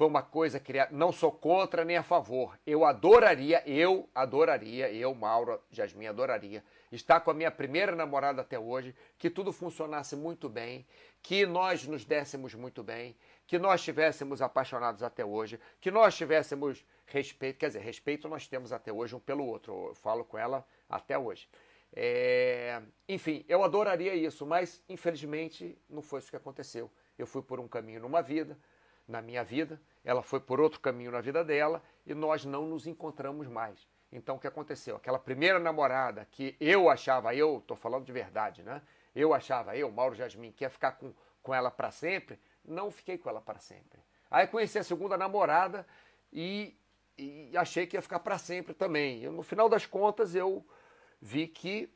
[0.00, 0.96] foi uma coisa criada.
[0.96, 2.58] Não sou contra nem a favor.
[2.66, 8.58] Eu adoraria, eu adoraria, eu, Mauro, Jasmin, adoraria estar com a minha primeira namorada até
[8.58, 10.86] hoje, que tudo funcionasse muito bem,
[11.22, 13.14] que nós nos dessemos muito bem,
[13.46, 18.72] que nós estivéssemos apaixonados até hoje, que nós tivéssemos respeito, quer dizer, respeito nós temos
[18.72, 19.88] até hoje um pelo outro.
[19.88, 21.46] Eu falo com ela até hoje.
[21.92, 22.80] É...
[23.06, 26.90] Enfim, eu adoraria isso, mas infelizmente não foi isso que aconteceu.
[27.18, 28.56] Eu fui por um caminho numa vida,
[29.10, 32.86] na minha vida, ela foi por outro caminho na vida dela e nós não nos
[32.86, 33.86] encontramos mais.
[34.12, 34.96] Então o que aconteceu?
[34.96, 38.82] Aquela primeira namorada que eu achava, eu estou falando de verdade, né?
[39.14, 43.18] Eu achava, eu, Mauro Jasmin, que ia ficar com, com ela para sempre, não fiquei
[43.18, 44.00] com ela para sempre.
[44.30, 45.86] Aí conheci a segunda namorada
[46.32, 46.76] e,
[47.18, 49.28] e achei que ia ficar para sempre também.
[49.28, 50.64] no final das contas, eu
[51.20, 51.92] vi que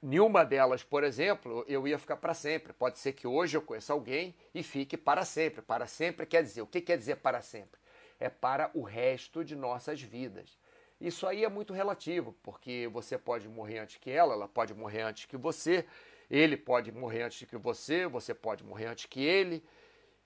[0.00, 2.72] Nenhuma delas, por exemplo, eu ia ficar para sempre.
[2.72, 5.60] Pode ser que hoje eu conheça alguém e fique para sempre.
[5.60, 7.80] Para sempre quer dizer, o que quer dizer para sempre?
[8.20, 10.56] É para o resto de nossas vidas.
[11.00, 15.02] Isso aí é muito relativo, porque você pode morrer antes que ela, ela pode morrer
[15.02, 15.86] antes que você,
[16.28, 19.64] ele pode morrer antes que você, você pode morrer antes que ele,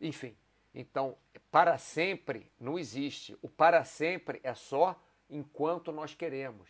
[0.01, 0.37] enfim.
[0.75, 1.17] Então,
[1.51, 3.37] para sempre não existe.
[3.43, 6.69] O para sempre é só enquanto nós queremos.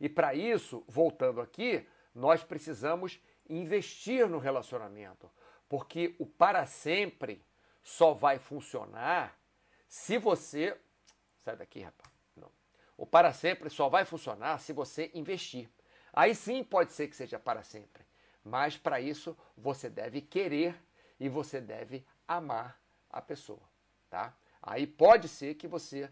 [0.00, 1.86] E para isso, voltando aqui,
[2.18, 5.30] nós precisamos investir no relacionamento,
[5.68, 7.44] porque o para sempre
[7.80, 9.38] só vai funcionar
[9.86, 10.76] se você.
[11.44, 12.10] Sai daqui, rapaz.
[12.36, 12.50] Não.
[12.96, 15.70] O para sempre só vai funcionar se você investir.
[16.12, 18.04] Aí sim pode ser que seja para sempre.
[18.42, 20.74] Mas para isso você deve querer
[21.20, 23.62] e você deve amar a pessoa,
[24.10, 24.36] tá?
[24.60, 26.10] Aí pode ser que você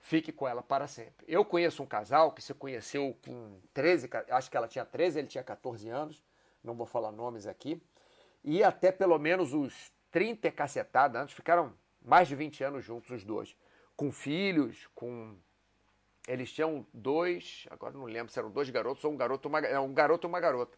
[0.00, 1.24] fique com ela para sempre.
[1.28, 5.28] Eu conheço um casal que se conheceu com 13, acho que ela tinha 13, ele
[5.28, 6.22] tinha 14 anos,
[6.62, 7.82] não vou falar nomes aqui,
[8.44, 13.24] e até pelo menos os 30 cacetadas antes, ficaram mais de 20 anos juntos os
[13.24, 13.56] dois,
[13.96, 15.36] com filhos, com
[16.26, 19.94] eles tinham dois, agora não lembro se eram dois garotos ou um garoto, uma, um
[19.94, 20.76] garoto e uma garota.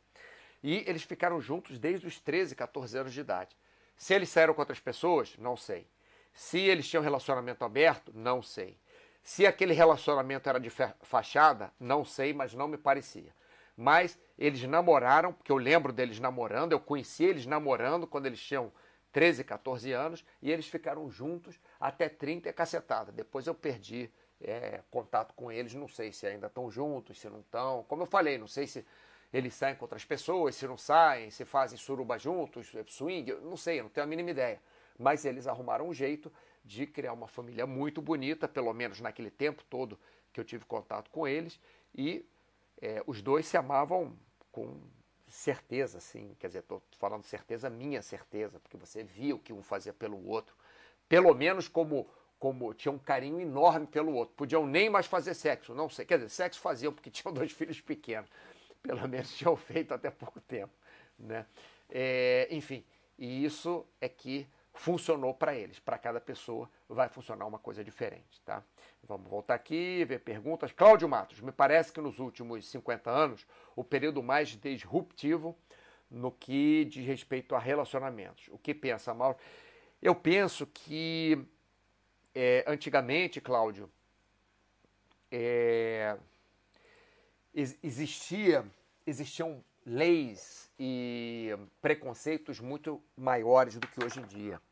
[0.62, 3.56] E eles ficaram juntos desde os 13, 14 anos de idade.
[3.96, 5.86] Se eles saíram com outras pessoas, não sei.
[6.32, 8.78] Se eles tinham relacionamento aberto, não sei.
[9.22, 10.70] Se aquele relacionamento era de
[11.02, 13.34] fachada, não sei, mas não me parecia.
[13.76, 18.72] Mas eles namoraram, porque eu lembro deles namorando, eu conheci eles namorando quando eles tinham
[19.12, 23.12] 13, 14 anos, e eles ficaram juntos até 30 e cacetada.
[23.12, 27.40] Depois eu perdi é, contato com eles, não sei se ainda estão juntos, se não
[27.40, 27.84] estão.
[27.84, 28.84] Como eu falei, não sei se
[29.32, 33.82] eles saem com outras pessoas, se não saem, se fazem suruba juntos, swing, não sei,
[33.82, 34.60] não tenho a mínima ideia.
[34.98, 36.32] Mas eles arrumaram um jeito
[36.64, 39.98] de criar uma família muito bonita, pelo menos naquele tempo todo
[40.32, 41.60] que eu tive contato com eles,
[41.94, 42.24] e
[42.80, 44.16] é, os dois se amavam
[44.52, 44.80] com
[45.28, 49.62] certeza, assim, quer dizer, estou falando certeza, minha certeza, porque você via o que um
[49.62, 50.54] fazia pelo outro,
[51.08, 52.08] pelo menos como
[52.40, 54.34] como tinha um carinho enorme pelo outro.
[54.34, 56.06] Podiam nem mais fazer sexo, não sei.
[56.06, 58.30] Quer dizer, sexo faziam porque tinham dois filhos pequenos.
[58.82, 60.72] Pelo menos tinham feito até pouco tempo.
[61.18, 61.44] Né?
[61.90, 62.82] É, enfim,
[63.18, 65.78] e isso é que funcionou para eles.
[65.78, 68.62] Para cada pessoa vai funcionar uma coisa diferente, tá?
[69.02, 70.72] Vamos voltar aqui, ver perguntas.
[70.72, 75.56] Cláudio Matos, me parece que nos últimos 50 anos, o período mais disruptivo
[76.10, 78.48] no que diz respeito a relacionamentos.
[78.50, 79.36] O que pensa, Mauro?
[80.02, 81.46] Eu penso que
[82.34, 83.90] é, antigamente, Cláudio,
[85.30, 86.16] é,
[87.54, 88.64] existia,
[89.06, 94.62] existiam leis e preconceitos muito maiores do que hoje em dia.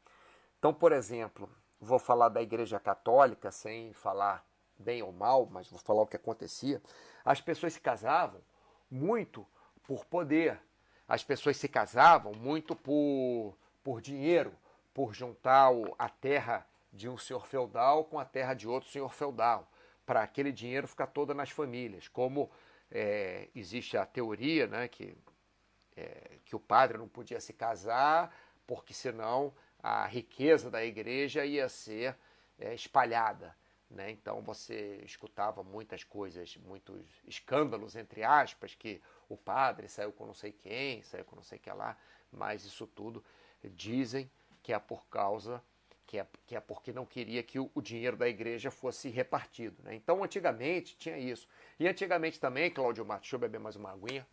[0.56, 1.50] Então, por exemplo,
[1.80, 4.46] vou falar da Igreja Católica sem falar
[4.78, 6.80] bem ou mal, mas vou falar o que acontecia.
[7.24, 8.40] As pessoas se casavam
[8.88, 9.44] muito
[9.82, 10.60] por poder.
[11.08, 14.52] As pessoas se casavam muito por, por dinheiro,
[14.94, 19.68] por juntar a terra de um senhor feudal com a terra de outro senhor feudal,
[20.06, 22.06] para aquele dinheiro ficar todo nas famílias.
[22.06, 22.48] Como
[22.90, 25.16] é, existe a teoria né, que,
[25.96, 28.34] é, que o padre não podia se casar,
[28.66, 32.16] porque senão a riqueza da igreja ia ser
[32.58, 33.56] é, espalhada.
[33.90, 34.10] Né?
[34.10, 40.34] Então você escutava muitas coisas, muitos escândalos, entre aspas, que o padre saiu com não
[40.34, 41.96] sei quem, saiu com não sei que lá,
[42.30, 43.24] mas isso tudo
[43.64, 44.30] dizem
[44.62, 45.62] que é por causa
[46.08, 49.76] que é, que é porque não queria que o, o dinheiro da igreja fosse repartido.
[49.82, 49.94] Né?
[49.94, 51.46] Então, antigamente tinha isso.
[51.78, 54.26] E antigamente também, Cláudio Matos, deixa eu beber mais uma aguinha.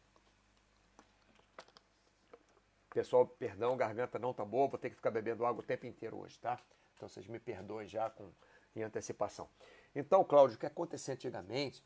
[2.92, 6.18] Pessoal, perdão, garganta não tá boa, vou ter que ficar bebendo água o tempo inteiro
[6.18, 6.58] hoje, tá?
[6.96, 8.32] Então vocês me perdoem já com,
[8.74, 9.50] em antecipação.
[9.94, 11.84] Então, Cláudio, o que acontecia antigamente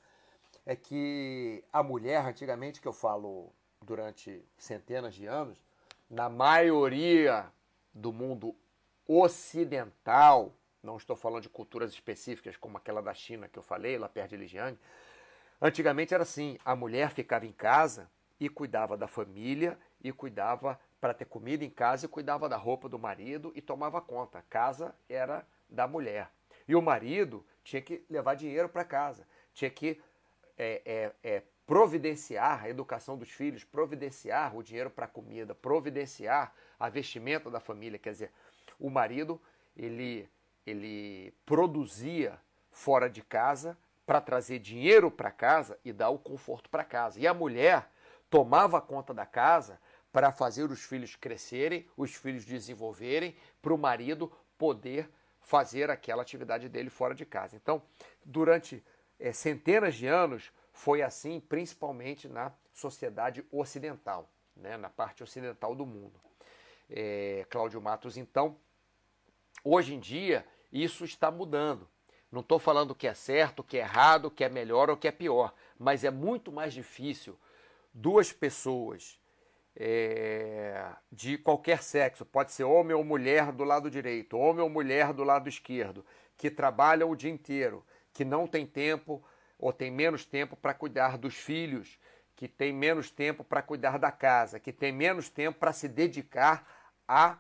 [0.68, 5.60] é que a mulher, antigamente, que eu falo durante centenas de anos,
[6.08, 7.52] na maioria
[7.92, 8.56] do mundo
[9.10, 14.08] ocidental, não estou falando de culturas específicas como aquela da China que eu falei, lá
[14.08, 14.78] perto de Lijiang.
[15.60, 21.14] Antigamente era assim: a mulher ficava em casa e cuidava da família e cuidava para
[21.14, 24.38] ter comida em casa e cuidava da roupa do marido e tomava conta.
[24.38, 26.30] A casa era da mulher.
[26.68, 30.00] E o marido tinha que levar dinheiro para casa, tinha que
[30.56, 36.54] é, é, é, providenciar a educação dos filhos, providenciar o dinheiro para a comida, providenciar
[36.80, 38.00] a vestimenta da família.
[38.00, 38.32] Quer dizer,
[38.80, 39.42] o marido
[39.76, 40.30] ele,
[40.66, 42.40] ele produzia
[42.72, 47.20] fora de casa para trazer dinheiro para casa e dar o conforto para casa.
[47.20, 47.92] E a mulher
[48.30, 49.80] tomava conta da casa
[50.12, 56.68] para fazer os filhos crescerem, os filhos desenvolverem, para o marido poder fazer aquela atividade
[56.68, 57.56] dele fora de casa.
[57.56, 57.82] Então,
[58.26, 58.84] durante
[59.20, 65.86] é, centenas de anos, foi assim, principalmente na sociedade ocidental, né, na parte ocidental do
[65.86, 66.20] mundo.
[66.90, 68.58] É, Cláudio Matos, então,
[69.64, 71.88] Hoje em dia, isso está mudando.
[72.32, 75.12] Não estou falando que é certo, que é errado, que é melhor ou que é
[75.12, 77.38] pior, mas é muito mais difícil
[77.94, 79.20] duas pessoas
[79.76, 85.14] é, de qualquer sexo, pode ser homem ou mulher do lado direito, homem ou mulher
[85.14, 86.06] do lado esquerdo,
[86.38, 89.24] que trabalham o dia inteiro, que não tem tempo
[89.58, 92.00] ou tem menos tempo para cuidar dos filhos,
[92.36, 96.66] que tem menos tempo para cuidar da casa, que tem menos tempo para se dedicar
[97.08, 97.38] a,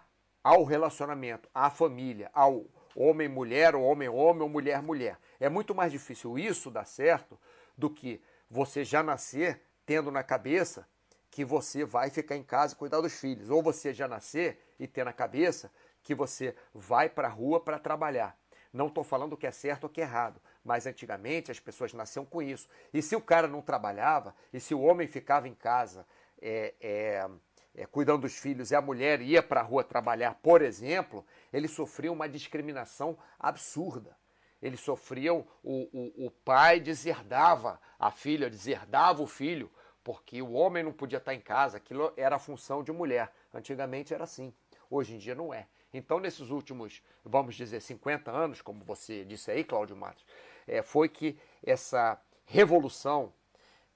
[0.50, 5.20] ao relacionamento, à família, ao homem-mulher, ou homem-homem, ou mulher-mulher.
[5.40, 7.40] É muito mais difícil isso dar certo
[7.78, 10.88] do que você já nascer tendo na cabeça
[11.30, 14.88] que você vai ficar em casa e cuidar dos filhos, ou você já nascer e
[14.88, 18.36] ter na cabeça que você vai para a rua para trabalhar.
[18.74, 22.26] Não estou falando que é certo ou que é errado, mas antigamente as pessoas nasciam
[22.26, 22.68] com isso.
[22.92, 26.08] E se o cara não trabalhava, e se o homem ficava em casa
[26.42, 27.30] é, é,
[27.76, 31.72] é, cuidando dos filhos e a mulher ia para a rua trabalhar, por exemplo, eles
[31.72, 34.18] sofriam uma discriminação absurda.
[34.62, 39.72] Eles sofriam, o, o, o pai deserdava a filha, deserdava o filho,
[40.04, 43.32] porque o homem não podia estar em casa, aquilo era a função de mulher.
[43.54, 44.54] Antigamente era assim,
[44.90, 45.68] hoje em dia não é.
[45.94, 50.26] Então, nesses últimos, vamos dizer, 50 anos, como você disse aí, Cláudio Matos,
[50.68, 53.34] é, foi que essa revolução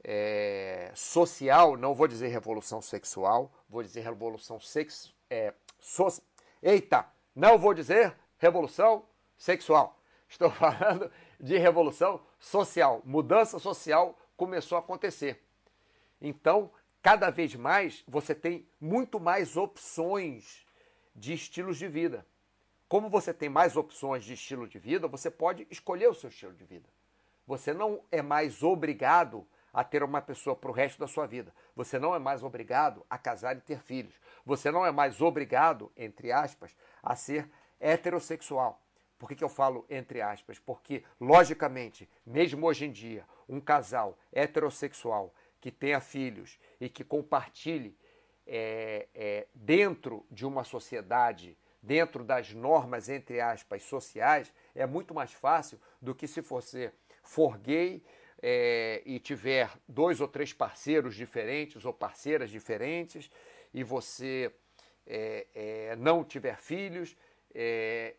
[0.03, 6.07] é, social, não vou dizer revolução sexual, vou dizer revolução sex, é, so,
[6.61, 9.05] eita, não vou dizer revolução
[9.37, 9.99] sexual.
[10.27, 13.01] Estou falando de revolução social.
[13.05, 15.41] Mudança social começou a acontecer.
[16.21, 20.65] Então, cada vez mais você tem muito mais opções
[21.15, 22.25] de estilos de vida.
[22.87, 26.53] Como você tem mais opções de estilo de vida, você pode escolher o seu estilo
[26.53, 26.89] de vida.
[27.45, 31.53] Você não é mais obrigado a ter uma pessoa para o resto da sua vida.
[31.75, 34.13] Você não é mais obrigado a casar e ter filhos.
[34.45, 38.79] Você não é mais obrigado, entre aspas, a ser heterossexual.
[39.17, 40.59] Por que, que eu falo entre aspas?
[40.59, 47.97] Porque, logicamente, mesmo hoje em dia, um casal heterossexual que tenha filhos e que compartilhe
[48.45, 55.31] é, é, dentro de uma sociedade, dentro das normas, entre aspas, sociais, é muito mais
[55.31, 58.03] fácil do que se você for gay
[58.45, 63.32] é, e tiver dois ou três parceiros diferentes ou parceiras diferentes
[63.73, 64.53] e você
[65.08, 67.15] é, é, não tiver filhos.
[67.56, 68.15] É,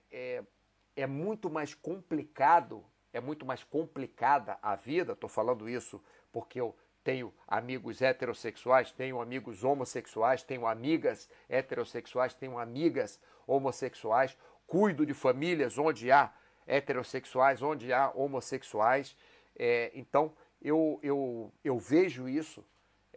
[1.06, 2.82] muito mais complicado,
[3.12, 5.12] é muito mais complicada a vida.
[5.12, 12.58] Estou falando isso porque eu tenho amigos heterossexuais, tenho amigos homossexuais, tenho amigas heterossexuais, tenho
[12.58, 16.32] amigas homossexuais, cuido de famílias onde há
[16.66, 19.14] heterossexuais, onde há homossexuais.
[19.56, 22.64] É, então, eu, eu, eu vejo isso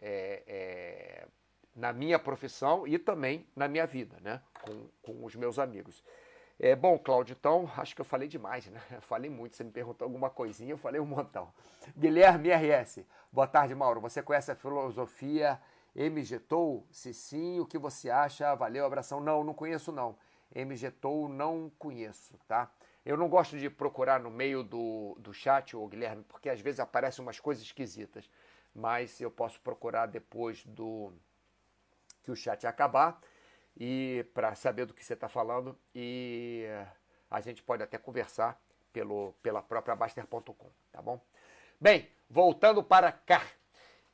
[0.01, 1.27] é, é,
[1.75, 4.41] na minha profissão e também na minha vida, né?
[4.61, 6.03] com, com os meus amigos.
[6.59, 8.81] É, bom, Cláudio, então acho que eu falei demais, né?
[9.01, 9.55] Falei muito.
[9.55, 11.53] Você me perguntou alguma coisinha, eu falei um montão.
[11.95, 13.01] Guilherme RS.
[13.31, 14.01] Boa tarde, Mauro.
[14.01, 15.61] Você conhece a filosofia
[15.95, 16.83] MGTOW?
[16.89, 18.55] Se sim, o que você acha?
[18.55, 19.19] Valeu, abração.
[19.19, 20.15] Não, não conheço não.
[20.55, 22.71] MGTOW não conheço, tá?
[23.07, 26.77] Eu não gosto de procurar no meio do, do chat, ô Guilherme, porque às vezes
[26.81, 28.29] aparecem umas coisas esquisitas.
[28.75, 31.13] Mas eu posso procurar depois do
[32.21, 33.17] que o chat acabar
[33.77, 36.65] e para saber do que você está falando e
[37.31, 38.59] a gente pode até conversar
[38.91, 41.17] pelo, pela própria Baster.com, tá bom?
[41.79, 43.41] Bem, voltando para cá.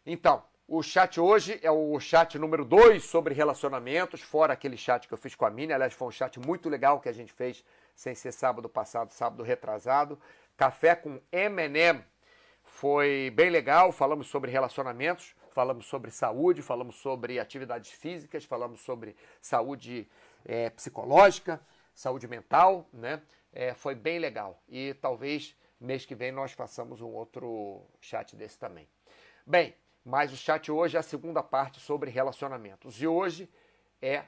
[0.05, 5.13] Então, o chat hoje é o chat número 2 sobre relacionamentos, fora aquele chat que
[5.15, 5.73] eu fiz com a Mini.
[5.73, 9.43] Aliás, foi um chat muito legal que a gente fez sem ser sábado passado, sábado
[9.43, 10.19] retrasado.
[10.57, 12.03] Café com M&M
[12.63, 19.15] foi bem legal, falamos sobre relacionamentos falamos sobre saúde, falamos sobre atividades físicas, falamos sobre
[19.39, 20.09] saúde
[20.43, 21.61] é, psicológica,
[21.93, 23.21] saúde mental, né?
[23.53, 24.61] É, foi bem legal.
[24.67, 28.87] E talvez mês que vem nós façamos um outro chat desse também.
[29.45, 32.99] Bem, mas o chat hoje é a segunda parte sobre relacionamentos.
[32.99, 33.47] E hoje
[34.01, 34.23] é,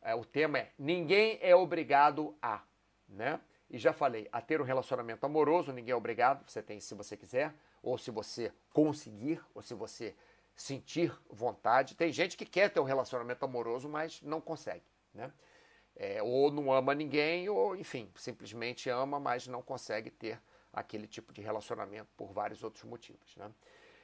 [0.00, 2.62] é o tema é ninguém é obrigado a,
[3.12, 3.40] né?
[3.70, 7.16] E já falei, a ter um relacionamento amoroso, ninguém é obrigado, você tem se você
[7.16, 10.14] quiser, ou se você conseguir, ou se você
[10.54, 11.94] sentir vontade.
[11.94, 14.84] Tem gente que quer ter um relacionamento amoroso, mas não consegue,
[15.14, 15.32] né?
[15.94, 20.40] É, ou não ama ninguém, ou enfim, simplesmente ama, mas não consegue ter
[20.72, 23.36] aquele tipo de relacionamento por vários outros motivos.
[23.36, 23.50] Né?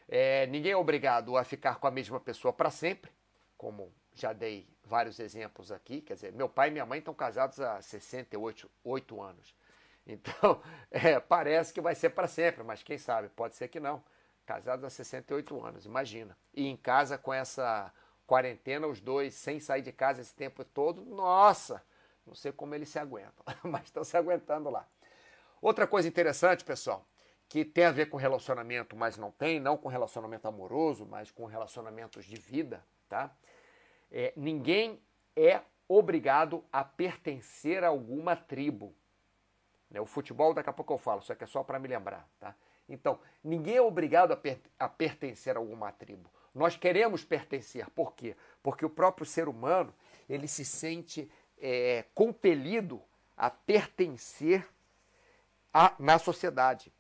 [0.06, 3.10] É, ninguém é obrigado a ficar com a mesma pessoa para sempre,
[3.56, 3.90] como
[4.22, 6.00] já dei vários exemplos aqui.
[6.00, 9.54] Quer dizer, meu pai e minha mãe estão casados há 68 8 anos.
[10.10, 14.02] Então, é, parece que vai ser para sempre, mas quem sabe, pode ser que não.
[14.46, 16.34] Casados há 68 anos, imagina.
[16.54, 17.92] E em casa com essa
[18.26, 21.82] quarentena, os dois sem sair de casa esse tempo todo, nossa,
[22.26, 24.88] não sei como eles se aguentam, mas estão se aguentando lá.
[25.60, 27.06] Outra coisa interessante, pessoal,
[27.48, 31.46] que tem a ver com relacionamento, mas não tem, não com relacionamento amoroso, mas com
[31.46, 33.30] relacionamentos de vida, tá?
[34.10, 35.00] É, ninguém
[35.36, 38.94] é obrigado a pertencer a alguma tribo.
[39.90, 40.00] Né?
[40.00, 42.54] O futebol, daqui a pouco eu falo, só que é só para me lembrar, tá?
[42.88, 46.30] Então, ninguém é obrigado a, per a pertencer a alguma tribo.
[46.54, 47.88] Nós queremos pertencer.
[47.90, 48.34] Por quê?
[48.62, 49.94] Porque o próprio ser humano
[50.28, 51.30] ele se sente
[51.60, 53.02] é, compelido
[53.36, 54.66] a pertencer
[55.72, 56.92] a, na sociedade.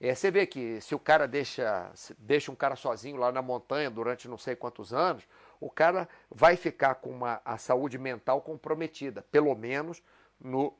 [0.00, 3.90] É, você vê que se o cara deixa, deixa um cara sozinho lá na montanha
[3.90, 5.28] durante não sei quantos anos,
[5.60, 10.02] o cara vai ficar com uma, a saúde mental comprometida, pelo menos
[10.40, 10.74] no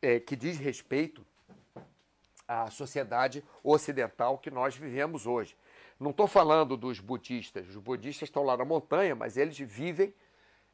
[0.00, 1.26] é, que diz respeito
[2.46, 5.56] à sociedade ocidental que nós vivemos hoje.
[5.98, 10.14] Não estou falando dos budistas, os budistas estão lá na montanha, mas eles vivem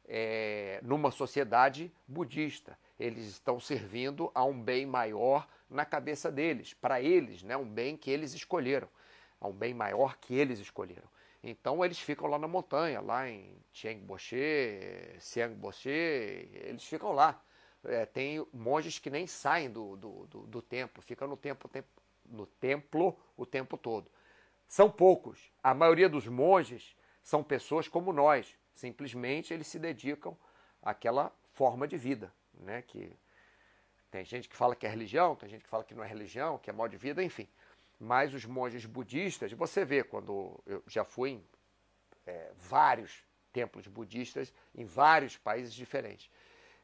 [0.07, 2.77] é, numa sociedade budista.
[2.99, 7.97] Eles estão servindo a um bem maior na cabeça deles, para eles, né, um bem
[7.97, 8.87] que eles escolheram,
[9.39, 11.07] a um bem maior que eles escolheram.
[11.49, 14.35] Então eles ficam lá na montanha, lá em Chiangboche,
[15.17, 17.41] Siangboche, eles ficam lá.
[17.85, 21.71] É, tem monges que nem saem do, do, do, do templo, ficam no templo,
[22.25, 24.11] no templo o tempo todo.
[24.67, 25.39] São poucos.
[25.63, 28.53] A maioria dos monges são pessoas como nós.
[28.73, 30.37] Simplesmente eles se dedicam
[30.81, 32.81] àquela forma de vida, né?
[32.81, 33.09] Que
[34.11, 36.57] tem gente que fala que é religião, tem gente que fala que não é religião,
[36.57, 37.47] que é modo de vida, enfim.
[37.99, 41.43] Mas os monges budistas, você vê quando eu já fui em
[42.25, 46.29] é, vários templos budistas em vários países diferentes.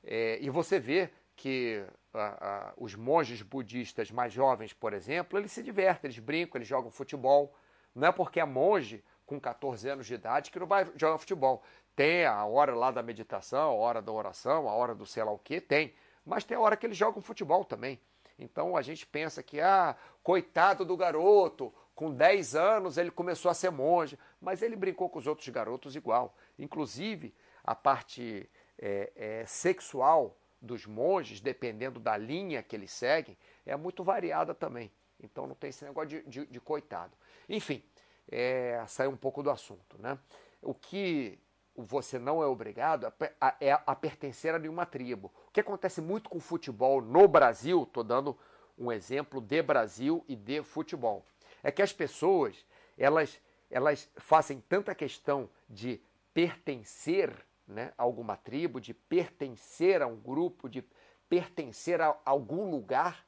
[0.04, 5.52] É, e você vê que a, a, os monges budistas mais jovens, por exemplo, eles
[5.52, 7.56] se divertem, eles brincam, eles jogam futebol.
[7.94, 11.64] Não é porque é monge com 14 anos de idade que não vai jogar futebol.
[11.96, 15.32] Tem a hora lá da meditação, a hora da oração, a hora do sei lá
[15.32, 15.94] o que, tem.
[16.26, 18.00] Mas tem a hora que eles jogam futebol também.
[18.44, 23.54] Então a gente pensa que, ah, coitado do garoto, com 10 anos ele começou a
[23.54, 26.36] ser monge, mas ele brincou com os outros garotos igual.
[26.60, 27.34] Inclusive,
[27.64, 34.04] a parte é, é, sexual dos monges, dependendo da linha que eles seguem, é muito
[34.04, 34.92] variada também.
[35.22, 37.16] Então não tem esse negócio de, de, de coitado.
[37.48, 37.82] Enfim,
[38.30, 39.98] é, saiu um pouco do assunto.
[39.98, 40.18] Né?
[40.62, 41.40] O que
[41.76, 45.32] você não é obrigado a, a, é a pertencer a nenhuma tribo.
[45.48, 48.38] O que acontece muito com o futebol no Brasil, estou dando
[48.78, 51.26] um exemplo de Brasil e de futebol,
[51.62, 52.66] é que as pessoas
[52.98, 56.02] elas, elas fazem tanta questão de
[56.34, 57.34] pertencer
[57.68, 60.84] né, a alguma tribo, de pertencer a um grupo, de
[61.30, 63.26] pertencer a algum lugar,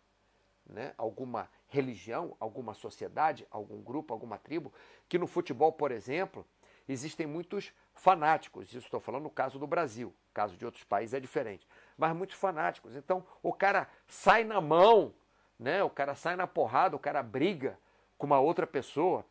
[0.65, 4.73] né, alguma religião, alguma sociedade, algum grupo, alguma tribo,
[5.07, 6.45] que no futebol, por exemplo,
[6.87, 8.67] existem muitos fanáticos.
[8.67, 10.13] Isso estou falando no caso do Brasil.
[10.33, 11.67] Caso de outros países é diferente.
[11.97, 12.95] Mas muitos fanáticos.
[12.95, 15.13] Então, o cara sai na mão,
[15.59, 15.83] né?
[15.83, 17.79] O cara sai na porrada, o cara briga
[18.17, 19.25] com uma outra pessoa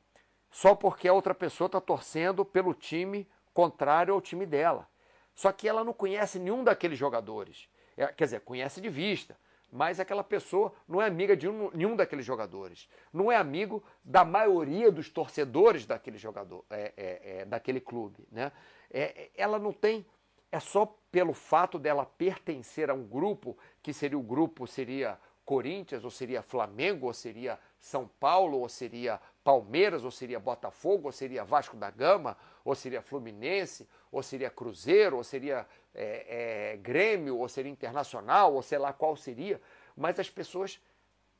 [0.54, 4.88] só porque a outra pessoa está torcendo pelo time contrário ao time dela.
[5.34, 7.68] Só que ela não conhece nenhum daqueles jogadores.
[7.96, 9.36] É, quer dizer, conhece de vista,
[9.74, 12.88] mas aquela pessoa não é amiga de um, nenhum daqueles jogadores.
[13.12, 18.24] Não é amigo da maioria dos torcedores daquele jogador, é, é, é, daquele clube.
[18.30, 18.52] Né?
[18.88, 20.06] É, é, ela não tem.
[20.52, 26.04] É só pelo fato dela pertencer a um grupo, que seria o grupo, seria Corinthians,
[26.04, 31.42] ou seria Flamengo, ou seria São Paulo, ou seria Palmeiras, ou seria Botafogo, ou seria
[31.42, 37.48] Vasco da Gama, ou seria Fluminense, ou seria Cruzeiro, ou seria é, é, Grêmio, ou
[37.48, 39.60] seria Internacional, ou sei lá qual seria,
[39.96, 40.80] mas as pessoas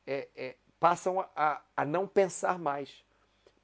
[0.07, 3.05] é, é passam a, a não pensar mais,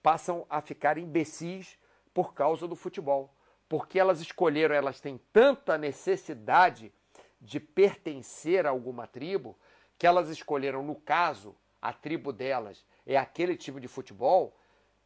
[0.03, 1.79] passam a ficar imbecis
[2.15, 3.35] por causa do futebol,
[3.69, 6.93] porque elas escolheram, elas têm tanta necessidade
[7.41, 9.57] de pertencer a alguma tribo
[9.99, 14.57] que elas escolheram, no caso, a tribo delas é aquele tipo de futebol,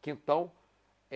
[0.01, 0.53] que então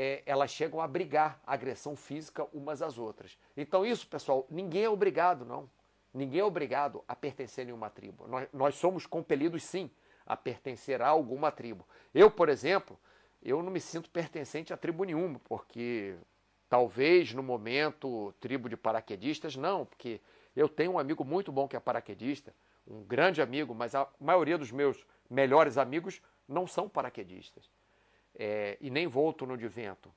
[0.00, 3.36] é, elas chegam a brigar, agressão física umas às outras.
[3.56, 5.68] Então, isso, pessoal, ninguém é obrigado, não.
[6.14, 8.28] Ninguém é obrigado a pertencer a nenhuma tribo.
[8.28, 9.90] Nós, nós somos compelidos, sim,
[10.24, 11.84] a pertencer a alguma tribo.
[12.14, 12.96] Eu, por exemplo,
[13.42, 16.14] eu não me sinto pertencente a tribo nenhuma, porque
[16.68, 20.20] talvez no momento tribo de paraquedistas, não, porque
[20.54, 22.54] eu tenho um amigo muito bom que é paraquedista,
[22.86, 27.68] um grande amigo, mas a maioria dos meus melhores amigos não são paraquedistas.
[28.38, 30.12] É, e nem volto no de vento.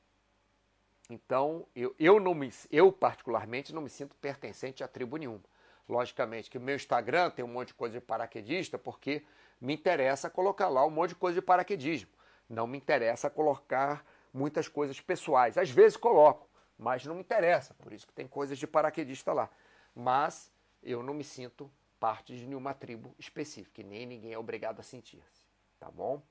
[1.09, 5.43] Então, eu, eu, não me, eu particularmente não me sinto pertencente a tribo nenhuma.
[5.89, 9.25] Logicamente que o meu Instagram tem um monte de coisa de paraquedista, porque
[9.59, 12.09] me interessa colocar lá um monte de coisa de paraquedismo.
[12.47, 15.57] Não me interessa colocar muitas coisas pessoais.
[15.57, 16.47] Às vezes coloco,
[16.77, 19.49] mas não me interessa, por isso que tem coisas de paraquedista lá.
[19.93, 20.49] Mas
[20.81, 21.69] eu não me sinto
[21.99, 25.45] parte de nenhuma tribo específica, e nem ninguém é obrigado a sentir-se,
[25.79, 26.21] tá bom?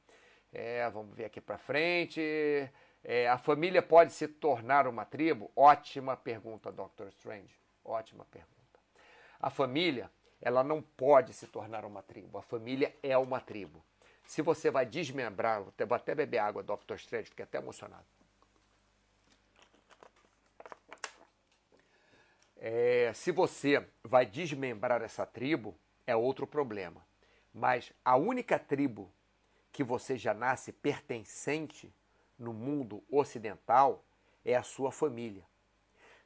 [0.52, 2.20] É, vamos ver aqui para frente.
[3.02, 5.50] É, a família pode se tornar uma tribo?
[5.54, 7.08] Ótima pergunta, Dr.
[7.08, 7.54] Strange.
[7.84, 8.50] Ótima pergunta.
[9.40, 12.38] A família, ela não pode se tornar uma tribo.
[12.38, 13.82] A família é uma tribo.
[14.24, 16.94] se você vai desmembrar, vou até beber água, Dr.
[16.94, 18.04] Strange, fiquei até emocionado.
[22.56, 25.74] É, se você vai desmembrar essa tribo,
[26.06, 27.04] é outro problema.
[27.52, 29.10] Mas a única tribo
[29.72, 31.92] que você já nasce pertencente
[32.38, 34.04] no mundo ocidental
[34.44, 35.44] é a sua família.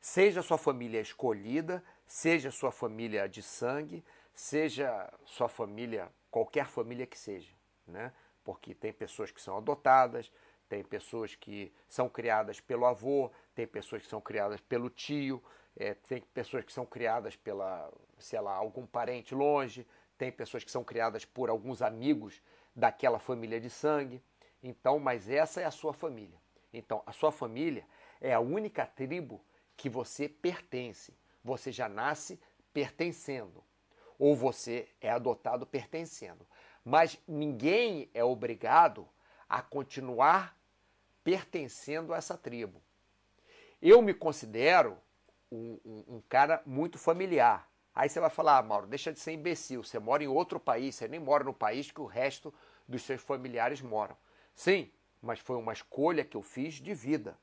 [0.01, 7.18] Seja sua família escolhida, seja sua família de sangue, seja sua família, qualquer família que
[7.18, 7.53] seja,
[7.86, 8.12] né?
[8.45, 10.30] Porque tem pessoas que são adotadas,
[10.68, 15.42] tem pessoas que são criadas pelo avô, tem pessoas que são criadas pelo tio,
[15.76, 19.86] é, tem pessoas que são criadas pela, sei lá, algum parente longe,
[20.18, 22.40] tem pessoas que são criadas por alguns amigos
[22.75, 24.22] daquela família de sangue.
[24.62, 26.39] Então, mas essa é a sua família.
[26.72, 27.87] Então, a sua família
[28.20, 29.45] é a única tribo
[29.77, 31.16] que você pertence.
[31.43, 32.41] Você já nasce
[32.72, 33.62] pertencendo.
[34.18, 36.47] Ou você é adotado pertencendo.
[36.85, 39.09] Mas ninguém é obrigado
[39.49, 40.59] a continuar
[41.22, 42.83] pertencendo a essa tribo.
[43.81, 44.99] Eu me considero
[45.51, 47.68] um, um, um cara muito familiar.
[47.95, 49.84] Aí você vai falar, ah, Mauro, deixa de ser imbecil.
[49.84, 52.53] Você mora em outro país, você nem mora no país que o resto
[52.88, 54.16] dos seus familiares moram.
[54.55, 54.90] Sim,
[55.22, 57.38] mas foi uma escolha que eu fiz de vida.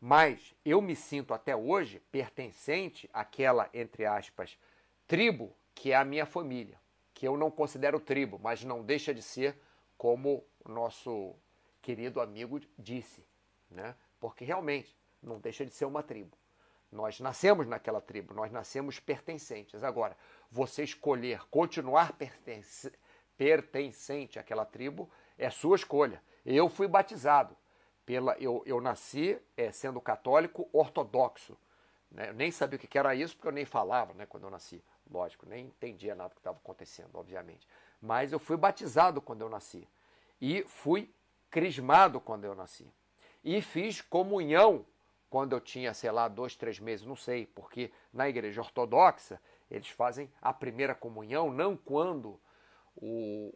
[0.00, 4.58] Mas eu me sinto até hoje pertencente àquela, entre aspas,
[5.06, 6.78] tribo que é a minha família,
[7.14, 9.58] que eu não considero tribo, mas não deixa de ser
[9.96, 11.34] como o nosso
[11.80, 13.24] querido amigo disse,
[13.70, 13.94] né?
[14.20, 16.36] Porque realmente não deixa de ser uma tribo.
[16.94, 19.82] Nós nascemos naquela tribo, nós nascemos pertencentes.
[19.82, 20.16] Agora,
[20.48, 22.92] você escolher continuar pertence,
[23.36, 26.22] pertencente àquela tribo é sua escolha.
[26.46, 27.56] Eu fui batizado.
[28.06, 31.58] pela Eu, eu nasci é, sendo católico ortodoxo.
[32.12, 32.28] Né?
[32.28, 34.80] Eu nem sabia o que era isso, porque eu nem falava né, quando eu nasci.
[35.10, 37.66] Lógico, nem entendia nada do que estava acontecendo, obviamente.
[38.00, 39.88] Mas eu fui batizado quando eu nasci.
[40.40, 41.12] E fui
[41.50, 42.88] crismado quando eu nasci.
[43.42, 44.86] E fiz comunhão
[45.34, 49.88] quando eu tinha, sei lá, dois, três meses, não sei, porque na igreja ortodoxa eles
[49.88, 52.40] fazem a primeira comunhão não quando
[52.94, 53.50] o,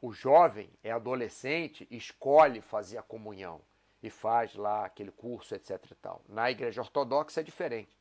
[0.00, 3.60] o, o jovem é adolescente, escolhe fazer a comunhão
[4.02, 5.78] e faz lá aquele curso, etc.
[5.90, 6.22] E tal.
[6.26, 7.94] Na igreja ortodoxa é diferente.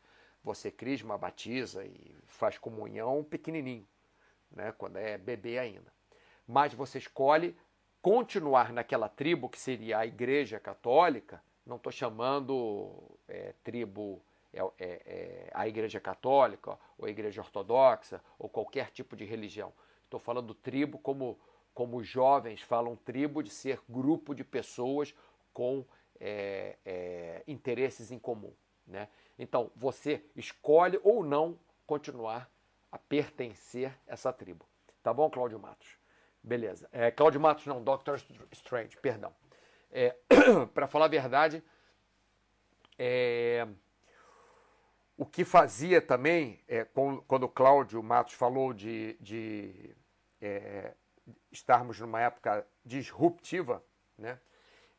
[0.45, 3.85] Você crisma, batiza e faz comunhão pequenininho,
[4.49, 5.91] né, quando é bebê ainda.
[6.47, 7.53] Mas você escolhe
[8.01, 12.91] continuar naquela tribo que seria a igreja católica não estou chamando
[13.27, 14.21] é, tribo
[14.53, 19.73] é, é, é, a igreja católica ou a igreja ortodoxa ou qualquer tipo de religião.
[20.03, 21.39] Estou falando tribo como,
[21.73, 25.13] como jovens falam tribo de ser grupo de pessoas
[25.53, 25.83] com
[26.19, 28.53] é, é, interesses em comum.
[28.85, 29.07] Né?
[29.39, 31.57] Então, você escolhe ou não
[31.87, 32.49] continuar
[32.91, 34.65] a pertencer a essa tribo.
[35.01, 35.97] Tá bom, Cláudio Matos?
[36.43, 36.87] Beleza.
[36.91, 39.33] É, Cláudio Matos, não, Doctor Strange, perdão.
[39.95, 40.15] É,
[40.73, 41.63] para falar a verdade,
[42.97, 43.67] é,
[45.15, 46.83] o que fazia também, é,
[47.27, 49.95] quando o Cláudio Matos falou de, de
[50.41, 50.93] é,
[51.51, 53.83] estarmos numa época disruptiva,
[54.17, 54.39] né?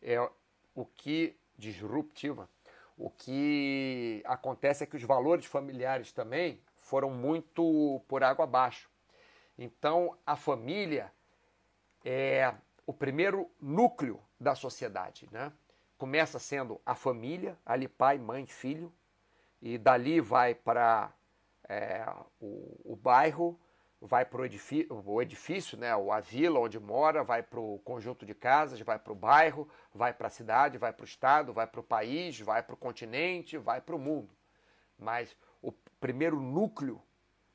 [0.00, 0.20] É,
[0.76, 2.48] o que disruptiva,
[2.96, 8.88] o que acontece é que os valores familiares também foram muito por água abaixo.
[9.58, 11.12] Então a família
[12.04, 12.54] é
[12.86, 15.28] o primeiro núcleo da sociedade.
[15.32, 15.52] Né?
[15.98, 18.92] Começa sendo a família, ali pai, mãe, filho,
[19.60, 21.10] e dali vai para
[21.68, 22.06] é,
[22.38, 23.58] o, o, bairro,
[24.00, 28.78] vai para o edifício, né, a vila onde mora, vai para o conjunto de casas,
[28.82, 31.82] vai para o bairro, vai para a cidade, vai para o estado, vai para o
[31.82, 34.36] país, vai para o continente, vai para o mundo.
[34.98, 37.00] Mas o primeiro núcleo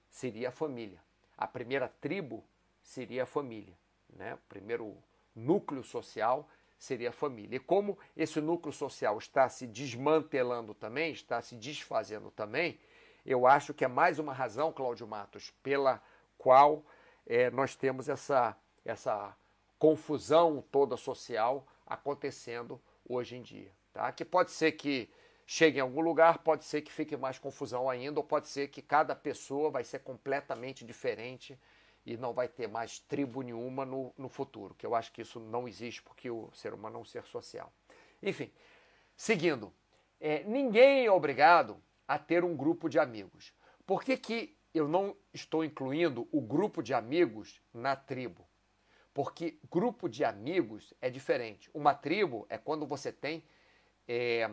[0.09, 0.99] seria a família.
[1.37, 2.43] A primeira tribo
[2.81, 3.77] seria a família.
[4.09, 4.33] Né?
[4.33, 4.97] O primeiro
[5.35, 6.49] núcleo social
[6.79, 7.57] seria a família.
[7.57, 12.79] E como esse núcleo social está se desmantelando também, está se desfazendo também,
[13.25, 16.01] eu acho que é mais uma razão, Cláudio Matos, pela
[16.37, 16.83] qual
[17.27, 19.35] é, nós temos essa, essa
[19.77, 23.71] confusão toda social acontecendo hoje em dia.
[23.91, 24.11] Tá?
[24.13, 25.09] Que pode ser que
[25.45, 28.81] chegue em algum lugar, pode ser que fique mais confusão ainda, ou pode ser que
[28.81, 31.59] cada pessoa vai ser completamente diferente
[32.09, 35.39] e não vai ter mais tribo nenhuma no, no futuro, que eu acho que isso
[35.39, 37.71] não existe porque o ser humano é um ser social.
[38.23, 38.51] Enfim,
[39.15, 39.71] seguindo,
[40.19, 43.53] é, ninguém é obrigado a ter um grupo de amigos.
[43.85, 48.43] Por que, que eu não estou incluindo o grupo de amigos na tribo?
[49.13, 51.69] Porque grupo de amigos é diferente.
[51.75, 53.43] Uma tribo é quando você tem
[54.07, 54.49] é,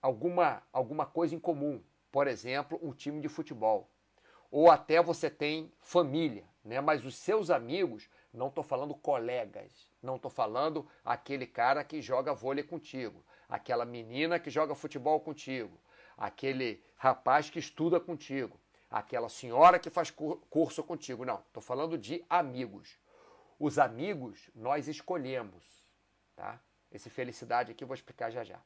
[0.00, 1.82] alguma, alguma coisa em comum.
[2.10, 3.91] Por exemplo, um time de futebol
[4.52, 6.44] ou até você tem família.
[6.62, 6.78] né?
[6.82, 12.34] Mas os seus amigos, não estou falando colegas, não estou falando aquele cara que joga
[12.34, 15.80] vôlei contigo, aquela menina que joga futebol contigo,
[16.18, 21.24] aquele rapaz que estuda contigo, aquela senhora que faz curso contigo.
[21.24, 22.98] Não, estou falando de amigos.
[23.58, 25.64] Os amigos nós escolhemos,
[26.36, 26.60] tá?
[26.90, 28.60] Esse felicidade aqui eu vou explicar já já.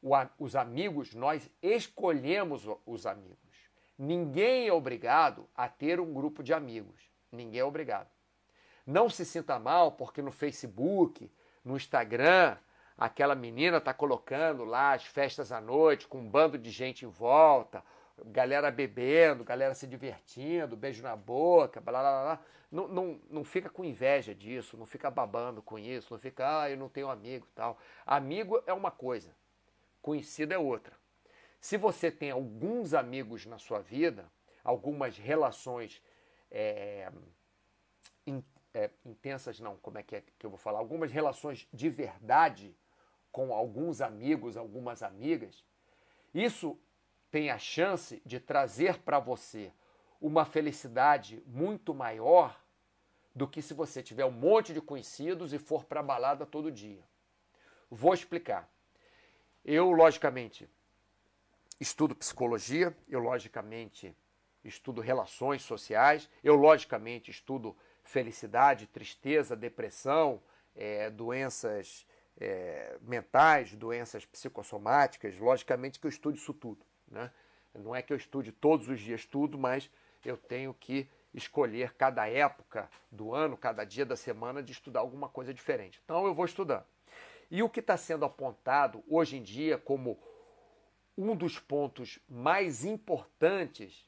[0.00, 3.51] O, os amigos, nós escolhemos os amigos.
[3.98, 7.00] Ninguém é obrigado a ter um grupo de amigos.
[7.30, 8.08] Ninguém é obrigado.
[8.86, 11.30] Não se sinta mal porque no Facebook,
[11.64, 12.56] no Instagram,
[12.98, 17.08] aquela menina está colocando lá as festas à noite com um bando de gente em
[17.08, 17.82] volta,
[18.26, 22.40] galera bebendo, galera se divertindo, beijo na boca, blá blá blá.
[22.70, 26.70] Não, não, não fica com inveja disso, não fica babando com isso, não fica, ah,
[26.70, 27.78] eu não tenho amigo tal.
[28.06, 29.30] Amigo é uma coisa,
[30.00, 31.01] conhecido é outra.
[31.62, 34.28] Se você tem alguns amigos na sua vida,
[34.64, 36.02] algumas relações
[36.50, 37.08] é,
[38.26, 38.42] in,
[38.74, 40.80] é, intensas, não, como é que é que eu vou falar?
[40.80, 42.76] Algumas relações de verdade
[43.30, 45.64] com alguns amigos, algumas amigas,
[46.34, 46.76] isso
[47.30, 49.72] tem a chance de trazer para você
[50.20, 52.60] uma felicidade muito maior
[53.32, 57.04] do que se você tiver um monte de conhecidos e for para balada todo dia.
[57.88, 58.68] Vou explicar.
[59.64, 60.68] Eu, logicamente,
[61.82, 64.16] estudo psicologia, eu, logicamente,
[64.64, 70.40] estudo relações sociais, eu, logicamente, estudo felicidade, tristeza, depressão,
[70.74, 72.06] é, doenças
[72.38, 76.84] é, mentais, doenças psicossomáticas, logicamente que eu estudo isso tudo.
[77.08, 77.30] Né?
[77.74, 79.90] Não é que eu estude todos os dias tudo, mas
[80.24, 85.28] eu tenho que escolher cada época do ano, cada dia da semana, de estudar alguma
[85.28, 86.00] coisa diferente.
[86.04, 86.84] Então eu vou estudando.
[87.50, 90.18] E o que está sendo apontado hoje em dia como
[91.16, 94.06] um dos pontos mais importantes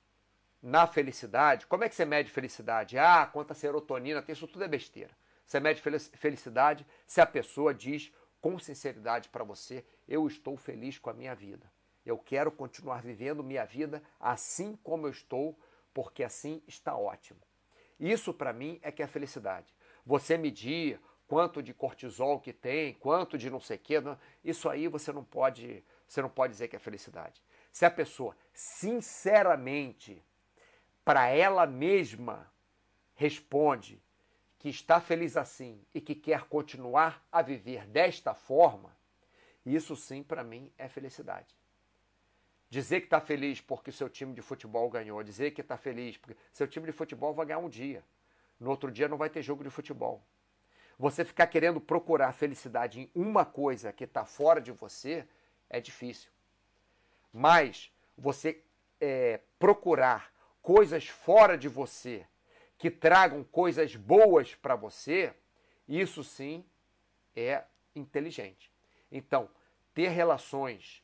[0.62, 1.66] na felicidade.
[1.66, 2.98] Como é que você mede felicidade?
[2.98, 5.10] Ah, quanta serotonina tem, isso tudo é besteira.
[5.44, 5.82] Você mede
[6.14, 11.34] felicidade se a pessoa diz com sinceridade para você: eu estou feliz com a minha
[11.34, 11.70] vida.
[12.04, 15.58] Eu quero continuar vivendo minha vida assim como eu estou,
[15.92, 17.40] porque assim está ótimo.
[17.98, 19.74] Isso para mim é que é felicidade.
[20.04, 24.02] Você medir quanto de cortisol que tem, quanto de não sei o quê,
[24.44, 27.42] isso aí você não pode, você não pode dizer que é felicidade.
[27.72, 30.24] Se a pessoa sinceramente
[31.04, 32.50] para ela mesma
[33.14, 34.02] responde
[34.58, 38.96] que está feliz assim e que quer continuar a viver desta forma,
[39.64, 41.54] isso sim para mim é felicidade.
[42.70, 46.36] Dizer que está feliz porque seu time de futebol ganhou, dizer que está feliz porque
[46.50, 48.02] seu time de futebol vai ganhar um dia,
[48.58, 50.24] no outro dia não vai ter jogo de futebol.
[50.98, 55.26] Você ficar querendo procurar felicidade em uma coisa que está fora de você
[55.68, 56.30] é difícil.
[57.32, 58.62] Mas você
[59.00, 62.26] é, procurar coisas fora de você
[62.78, 65.34] que tragam coisas boas para você,
[65.88, 66.64] isso sim
[67.34, 68.70] é inteligente.
[69.10, 69.48] Então,
[69.92, 71.02] ter relações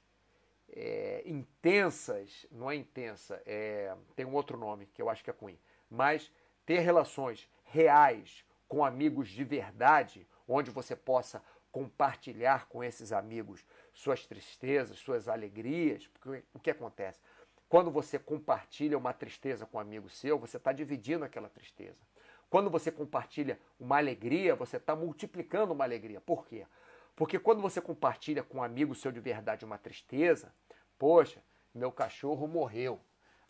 [0.72, 5.34] é, intensas, não é intensa, é, tem um outro nome que eu acho que é
[5.38, 5.58] ruim,
[5.88, 6.30] mas
[6.64, 11.42] ter relações reais com amigos de verdade, onde você possa
[11.72, 13.64] compartilhar com esses amigos
[14.00, 17.20] suas tristezas, suas alegrias, porque o que acontece?
[17.68, 21.98] Quando você compartilha uma tristeza com um amigo seu, você está dividindo aquela tristeza.
[22.48, 26.18] Quando você compartilha uma alegria, você está multiplicando uma alegria.
[26.18, 26.66] Por quê?
[27.14, 30.52] Porque quando você compartilha com um amigo seu de verdade uma tristeza,
[30.98, 31.42] poxa,
[31.74, 32.98] meu cachorro morreu.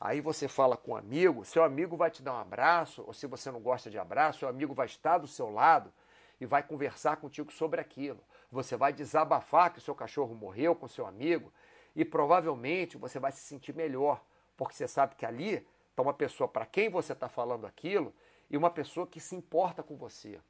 [0.00, 3.26] Aí você fala com um amigo, seu amigo vai te dar um abraço, ou se
[3.26, 5.92] você não gosta de abraço, seu amigo vai estar do seu lado
[6.40, 8.20] e vai conversar contigo sobre aquilo.
[8.50, 11.52] Você vai desabafar que o seu cachorro morreu com seu amigo
[11.94, 14.24] e provavelmente você vai se sentir melhor,
[14.56, 18.14] porque você sabe que ali está uma pessoa para quem você está falando aquilo
[18.50, 20.40] e uma pessoa que se importa com você.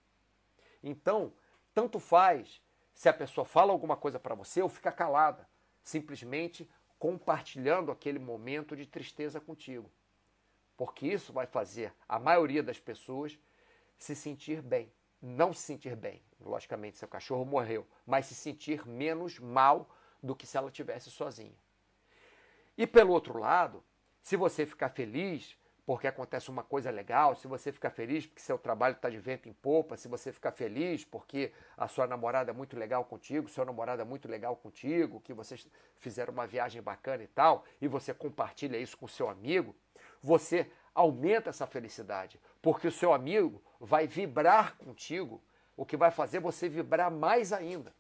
[0.83, 1.33] Então,
[1.75, 2.63] tanto faz
[2.95, 5.49] se a pessoa fala alguma coisa para você ou fica calada,
[5.83, 9.91] simplesmente compartilhando aquele momento de tristeza contigo.
[10.77, 13.39] Porque isso vai fazer a maioria das pessoas
[13.99, 14.93] se sentir bem.
[15.21, 19.89] Não se sentir bem, logicamente, seu cachorro morreu, mas se sentir menos mal
[20.23, 21.57] do que se ela tivesse sozinha.
[22.77, 23.83] E pelo outro lado,
[24.23, 28.57] se você ficar feliz porque acontece uma coisa legal, se você ficar feliz porque seu
[28.57, 32.55] trabalho está de vento em popa, se você ficar feliz porque a sua namorada é
[32.55, 35.67] muito legal contigo, seu namorado é muito legal contigo, que vocês
[35.99, 39.75] fizeram uma viagem bacana e tal, e você compartilha isso com seu amigo,
[40.23, 45.43] você aumenta essa felicidade, porque o seu amigo vai vibrar contigo,
[45.77, 47.95] o que vai fazer você vibrar mais ainda.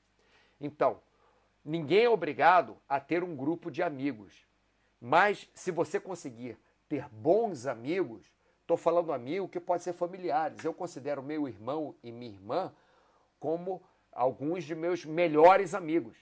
[0.61, 1.01] Então,
[1.63, 4.47] Ninguém é obrigado a ter um grupo de amigos.
[4.99, 6.59] Mas se você conseguir
[6.89, 8.33] ter bons amigos,
[8.71, 10.65] Estou falando amigo que pode ser familiares.
[10.65, 12.73] Eu considero meu irmão e minha irmã
[13.41, 16.17] como alguns de meus melhores amigos.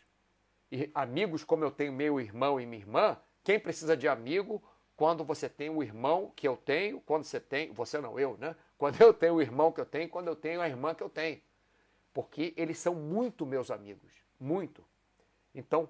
[0.72, 4.62] E amigos como eu tenho meu irmão e minha irmã, quem precisa de amigo
[4.96, 8.56] quando você tem o irmão que eu tenho, quando você tem, você não, eu, né?
[8.78, 11.10] Quando eu tenho o irmão que eu tenho, quando eu tenho a irmã que eu
[11.10, 11.42] tenho.
[12.14, 14.84] Porque eles são muito meus amigos, muito.
[15.54, 15.88] Então,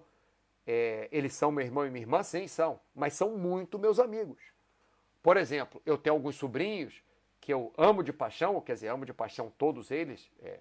[0.67, 2.23] é, eles são meu irmão e minha irmã?
[2.23, 4.43] Sim, são, mas são muito meus amigos.
[5.23, 7.03] Por exemplo, eu tenho alguns sobrinhos
[7.41, 10.61] que eu amo de paixão, quer dizer, amo de paixão todos eles, é,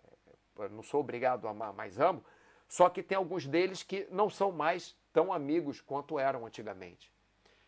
[0.70, 2.24] não sou obrigado a amar, mas amo,
[2.68, 7.12] só que tem alguns deles que não são mais tão amigos quanto eram antigamente.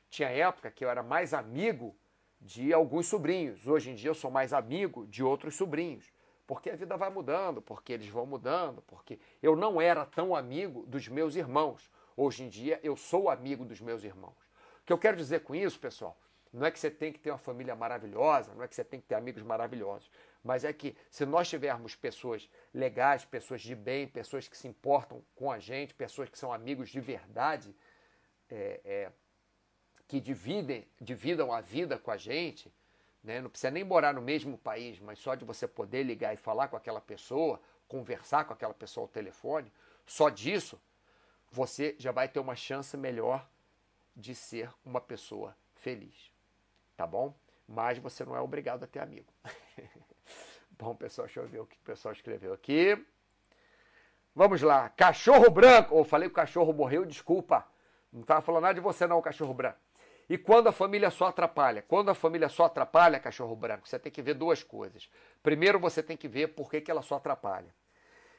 [0.09, 1.95] Tinha época que eu era mais amigo
[2.41, 6.11] de alguns sobrinhos, hoje em dia eu sou mais amigo de outros sobrinhos,
[6.47, 10.85] porque a vida vai mudando, porque eles vão mudando, porque eu não era tão amigo
[10.87, 11.91] dos meus irmãos.
[12.17, 14.37] Hoje em dia eu sou amigo dos meus irmãos.
[14.81, 16.17] O que eu quero dizer com isso, pessoal,
[16.51, 18.99] não é que você tem que ter uma família maravilhosa, não é que você tem
[18.99, 20.09] que ter amigos maravilhosos,
[20.43, 25.23] mas é que se nós tivermos pessoas legais, pessoas de bem, pessoas que se importam
[25.35, 27.75] com a gente, pessoas que são amigos de verdade,
[28.49, 29.11] é, é,
[30.09, 32.69] que dividem, dividam a vida com a gente,
[33.23, 33.39] né?
[33.39, 36.67] não precisa nem morar no mesmo país, mas só de você poder ligar e falar
[36.67, 39.71] com aquela pessoa, conversar com aquela pessoa ao telefone,
[40.05, 40.77] só disso
[41.49, 43.49] você já vai ter uma chance melhor
[44.13, 46.37] de ser uma pessoa feliz
[46.99, 47.33] tá bom?
[47.65, 49.31] Mas você não é obrigado a ter amigo.
[50.71, 53.05] bom, pessoal, deixa eu ver o que o pessoal escreveu aqui.
[54.35, 54.89] Vamos lá.
[54.89, 55.95] Cachorro branco.
[55.95, 57.65] Ou oh, falei que o cachorro morreu, desculpa.
[58.11, 59.77] Não estava falando nada de você, não, cachorro branco.
[60.29, 61.81] E quando a família só atrapalha?
[61.81, 65.09] Quando a família só atrapalha, cachorro branco, você tem que ver duas coisas.
[65.41, 67.73] Primeiro, você tem que ver por que, que ela só atrapalha.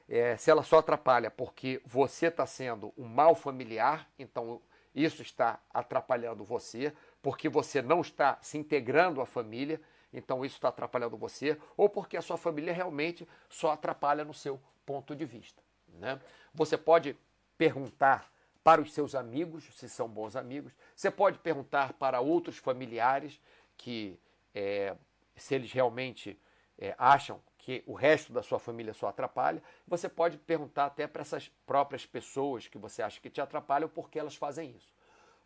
[0.09, 4.61] É, se ela só atrapalha porque você está sendo um mal familiar, então
[4.95, 9.81] isso está atrapalhando você porque você não está se integrando à família,
[10.13, 14.61] então isso está atrapalhando você, ou porque a sua família realmente só atrapalha no seu
[14.87, 15.63] ponto de vista.
[15.89, 16.19] Né?
[16.55, 17.17] Você pode
[17.59, 18.31] perguntar
[18.63, 23.41] para os seus amigos, se são bons amigos, você pode perguntar para outros familiares
[23.77, 24.19] que
[24.55, 24.95] é,
[25.37, 26.39] se eles realmente
[26.79, 31.23] é, acham que o resto da sua família só atrapalha, você pode perguntar até para
[31.23, 34.93] essas próprias pessoas que você acha que te atrapalham por que elas fazem isso.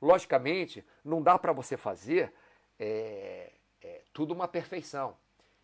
[0.00, 2.32] Logicamente, não dá para você fazer
[2.78, 3.52] é,
[3.82, 5.16] é, tudo uma perfeição.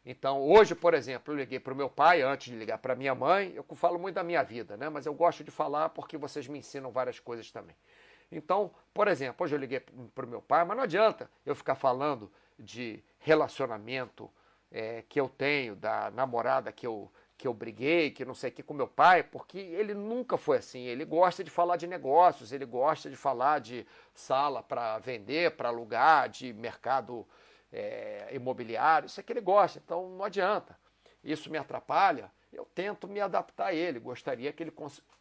[0.04, 3.14] Então, hoje, por exemplo, eu liguei para o meu pai antes de ligar para minha
[3.14, 3.52] mãe.
[3.54, 4.88] Eu falo muito da minha vida, né?
[4.88, 7.76] Mas eu gosto de falar porque vocês me ensinam várias coisas também.
[8.32, 9.80] Então, por exemplo, hoje eu liguei
[10.14, 14.30] para o meu pai, mas não adianta eu ficar falando de relacionamento
[14.70, 18.52] é, que eu tenho, da namorada que eu que eu briguei, que não sei o
[18.52, 20.84] que com meu pai, porque ele nunca foi assim.
[20.84, 25.70] Ele gosta de falar de negócios, ele gosta de falar de sala para vender, para
[25.70, 27.26] alugar, de mercado
[27.72, 29.06] é, imobiliário.
[29.06, 30.78] Isso é que ele gosta, então não adianta.
[31.22, 32.30] Isso me atrapalha.
[32.52, 33.98] Eu tento me adaptar a ele.
[33.98, 34.72] Gostaria que ele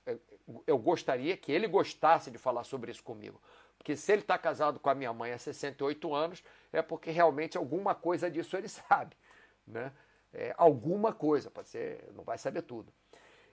[0.06, 0.18] é,
[0.66, 3.42] eu gostaria que ele gostasse de falar sobre isso comigo.
[3.78, 6.44] Porque se ele está casado com a minha mãe há 68 anos,
[6.74, 9.16] é porque realmente alguma coisa disso ele sabe.
[9.66, 9.92] Né?
[10.34, 12.92] é, alguma coisa, pode ser, não vai saber tudo.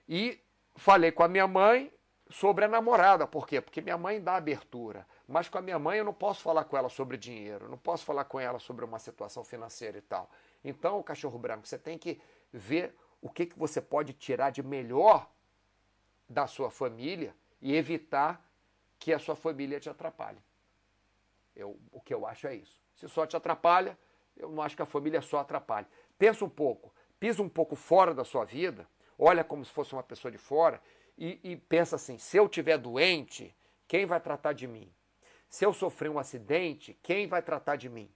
[0.09, 0.41] E
[0.75, 1.93] falei com a minha mãe
[2.29, 3.61] sobre a namorada, por quê?
[3.61, 6.77] Porque minha mãe dá abertura, mas com a minha mãe eu não posso falar com
[6.77, 10.31] ela sobre dinheiro, não posso falar com ela sobre uma situação financeira e tal.
[10.65, 12.21] Então, cachorro branco, você tem que
[12.53, 15.29] ver o que, que você pode tirar de melhor
[16.29, 18.45] da sua família e evitar
[18.99, 20.39] que a sua família te atrapalhe.
[21.55, 22.81] Eu, o que eu acho é isso.
[22.95, 23.99] Se só te atrapalha,
[24.37, 25.87] eu não acho que a família só atrapalhe.
[26.19, 28.87] Pensa um pouco, pisa um pouco fora da sua vida,
[29.19, 30.81] olha como se fosse uma pessoa de fora
[31.17, 33.55] e, e pensa assim: se eu tiver doente,
[33.89, 34.93] quem vai tratar de mim?
[35.49, 38.11] Se eu sofrer um acidente, quem vai tratar de mim?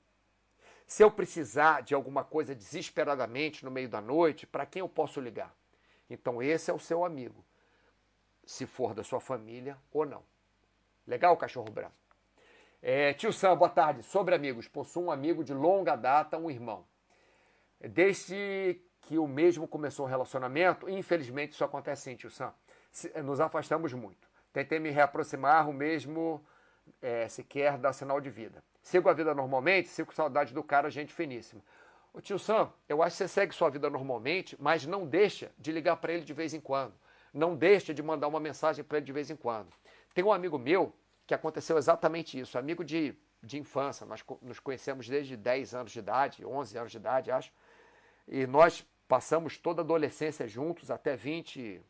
[0.86, 5.20] Se eu precisar de alguma coisa desesperadamente no meio da noite, para quem eu posso
[5.20, 5.54] ligar?
[6.08, 7.44] Então esse é o seu amigo,
[8.44, 10.24] se for da sua família ou não.
[11.06, 11.94] Legal, cachorro branco?
[12.82, 14.02] É, tio Sam, boa tarde.
[14.02, 16.84] Sobre amigos, possuo um amigo de longa data, um irmão.
[17.78, 22.52] Desde que o mesmo começou o relacionamento, infelizmente isso acontece sim, tio Sam.
[23.22, 24.28] Nos afastamos muito.
[24.52, 26.44] Tentei me reaproximar, o mesmo
[27.00, 28.62] é, sequer dá sinal de vida.
[28.82, 31.62] Sigo a vida normalmente, sigo saudade do cara, gente finíssima.
[32.12, 35.70] Ô tio Sam, eu acho que você segue sua vida normalmente, mas não deixa de
[35.70, 36.94] ligar para ele de vez em quando.
[37.32, 39.68] Não deixa de mandar uma mensagem para ele de vez em quando.
[40.12, 40.92] Tem um amigo meu
[41.26, 46.00] que aconteceu exatamente isso, amigo de, de infância, nós nos conhecemos desde 10 anos de
[46.00, 47.52] idade, 11 anos de idade, acho.
[48.26, 51.80] E nós passamos toda a adolescência juntos até 20,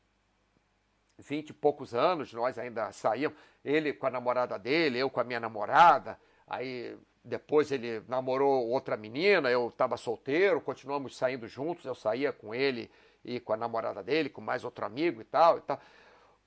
[1.21, 2.33] 20 e poucos anos.
[2.33, 6.19] Nós ainda saíamos, ele com a namorada dele, eu com a minha namorada.
[6.47, 12.55] Aí depois ele namorou outra menina, eu estava solteiro, continuamos saindo juntos, eu saía com
[12.55, 12.91] ele
[13.25, 15.81] e com a namorada dele, com mais outro amigo e tal e tal.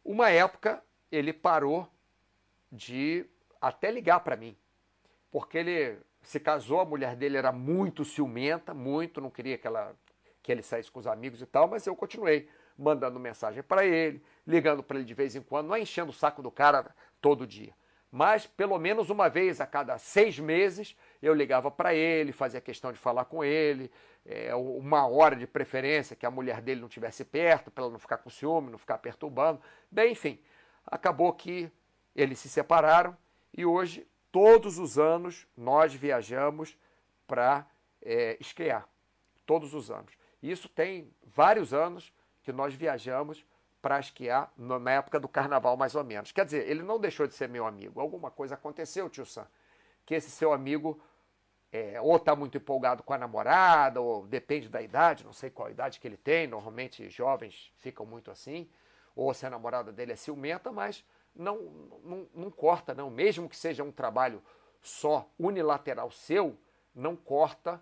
[0.04, 1.88] Uma época ele parou
[2.72, 3.26] de
[3.62, 4.58] até ligar para mim,
[5.32, 9.96] porque ele se casou, a mulher dele era muito ciumenta, muito, não queria que, ela,
[10.42, 14.24] que ele saísse com os amigos e tal, mas eu continuei mandando mensagem para ele,
[14.46, 17.48] ligando para ele de vez em quando, não é enchendo o saco do cara todo
[17.48, 17.74] dia
[18.16, 22.92] mas pelo menos uma vez a cada seis meses eu ligava para ele, fazia questão
[22.94, 23.92] de falar com ele,
[24.24, 27.98] é, uma hora de preferência que a mulher dele não estivesse perto, para ela não
[27.98, 29.60] ficar com ciúme, não ficar perturbando.
[29.90, 30.40] Bem, enfim,
[30.86, 31.72] acabou que
[32.16, 33.18] eles se separaram
[33.52, 36.78] e hoje, todos os anos, nós viajamos
[37.26, 37.66] para
[38.00, 38.88] é, esquiar.
[39.44, 40.14] Todos os anos.
[40.42, 42.14] Isso tem vários anos
[42.44, 43.46] que nós viajamos
[43.82, 46.32] para esquiar na época do carnaval, mais ou menos.
[46.32, 48.00] Quer dizer, ele não deixou de ser meu amigo.
[48.00, 49.46] Alguma coisa aconteceu, tio Sam,
[50.06, 51.02] que esse seu amigo
[51.74, 55.72] é, ou está muito empolgado com a namorada, ou depende da idade, não sei qual
[55.72, 58.70] idade que ele tem, normalmente jovens ficam muito assim,
[59.16, 61.04] ou se a namorada dele é ciumenta, mas
[61.36, 61.58] não,
[62.04, 63.10] não, não corta, não.
[63.10, 64.42] Mesmo que seja um trabalho
[64.82, 66.56] só unilateral seu,
[66.94, 67.82] não corta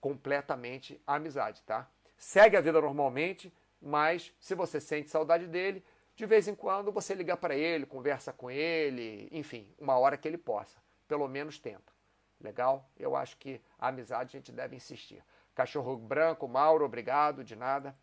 [0.00, 1.88] completamente a amizade, tá?
[2.16, 7.14] Segue a vida normalmente, mas se você sente saudade dele, de vez em quando você
[7.14, 10.78] liga para ele, conversa com ele, enfim, uma hora que ele possa.
[11.06, 11.92] Pelo menos tenta.
[12.40, 12.88] Legal?
[12.96, 15.22] Eu acho que a amizade a gente deve insistir.
[15.54, 17.96] Cachorro branco, Mauro, obrigado, de nada.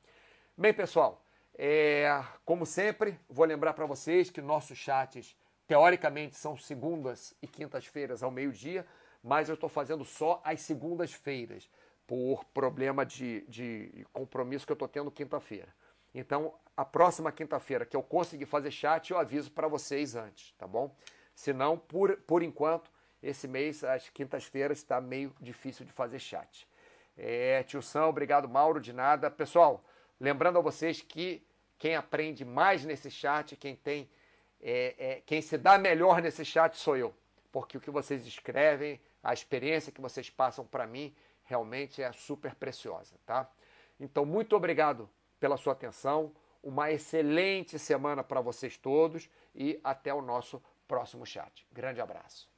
[0.57, 1.26] Bem, pessoal,
[1.57, 8.23] é, como sempre, vou lembrar para vocês que nossos chats, teoricamente, são segundas e quintas-feiras
[8.23, 8.86] ao meio-dia,
[9.23, 11.69] mas eu estou fazendo só as segundas-feiras
[12.08, 15.74] por problema de, de compromisso que eu estou tendo quinta-feira.
[16.14, 20.68] Então, a próxima quinta-feira que eu conseguir fazer chat, eu aviso para vocês antes, tá
[20.68, 20.95] bom?
[21.34, 22.89] Senão, por, por enquanto,
[23.22, 26.68] esse mês, as quintas-feiras, está meio difícil de fazer chat.
[27.18, 29.32] É, tio São, obrigado, Mauro, de nada.
[29.32, 29.84] Pessoal,
[30.20, 31.45] lembrando a vocês que
[31.78, 34.10] quem aprende mais nesse chat, quem tem,
[34.62, 37.14] é, é, quem se dá melhor nesse chat sou eu.
[37.51, 41.16] Porque o que vocês escrevem, a experiência que vocês passam para mim,
[41.46, 43.50] realmente é super preciosa, tá?
[44.00, 46.34] Então, muito obrigado pela sua atenção.
[46.62, 51.66] Uma excelente semana para vocês todos e até o nosso próximo chat.
[51.72, 52.55] Grande abraço.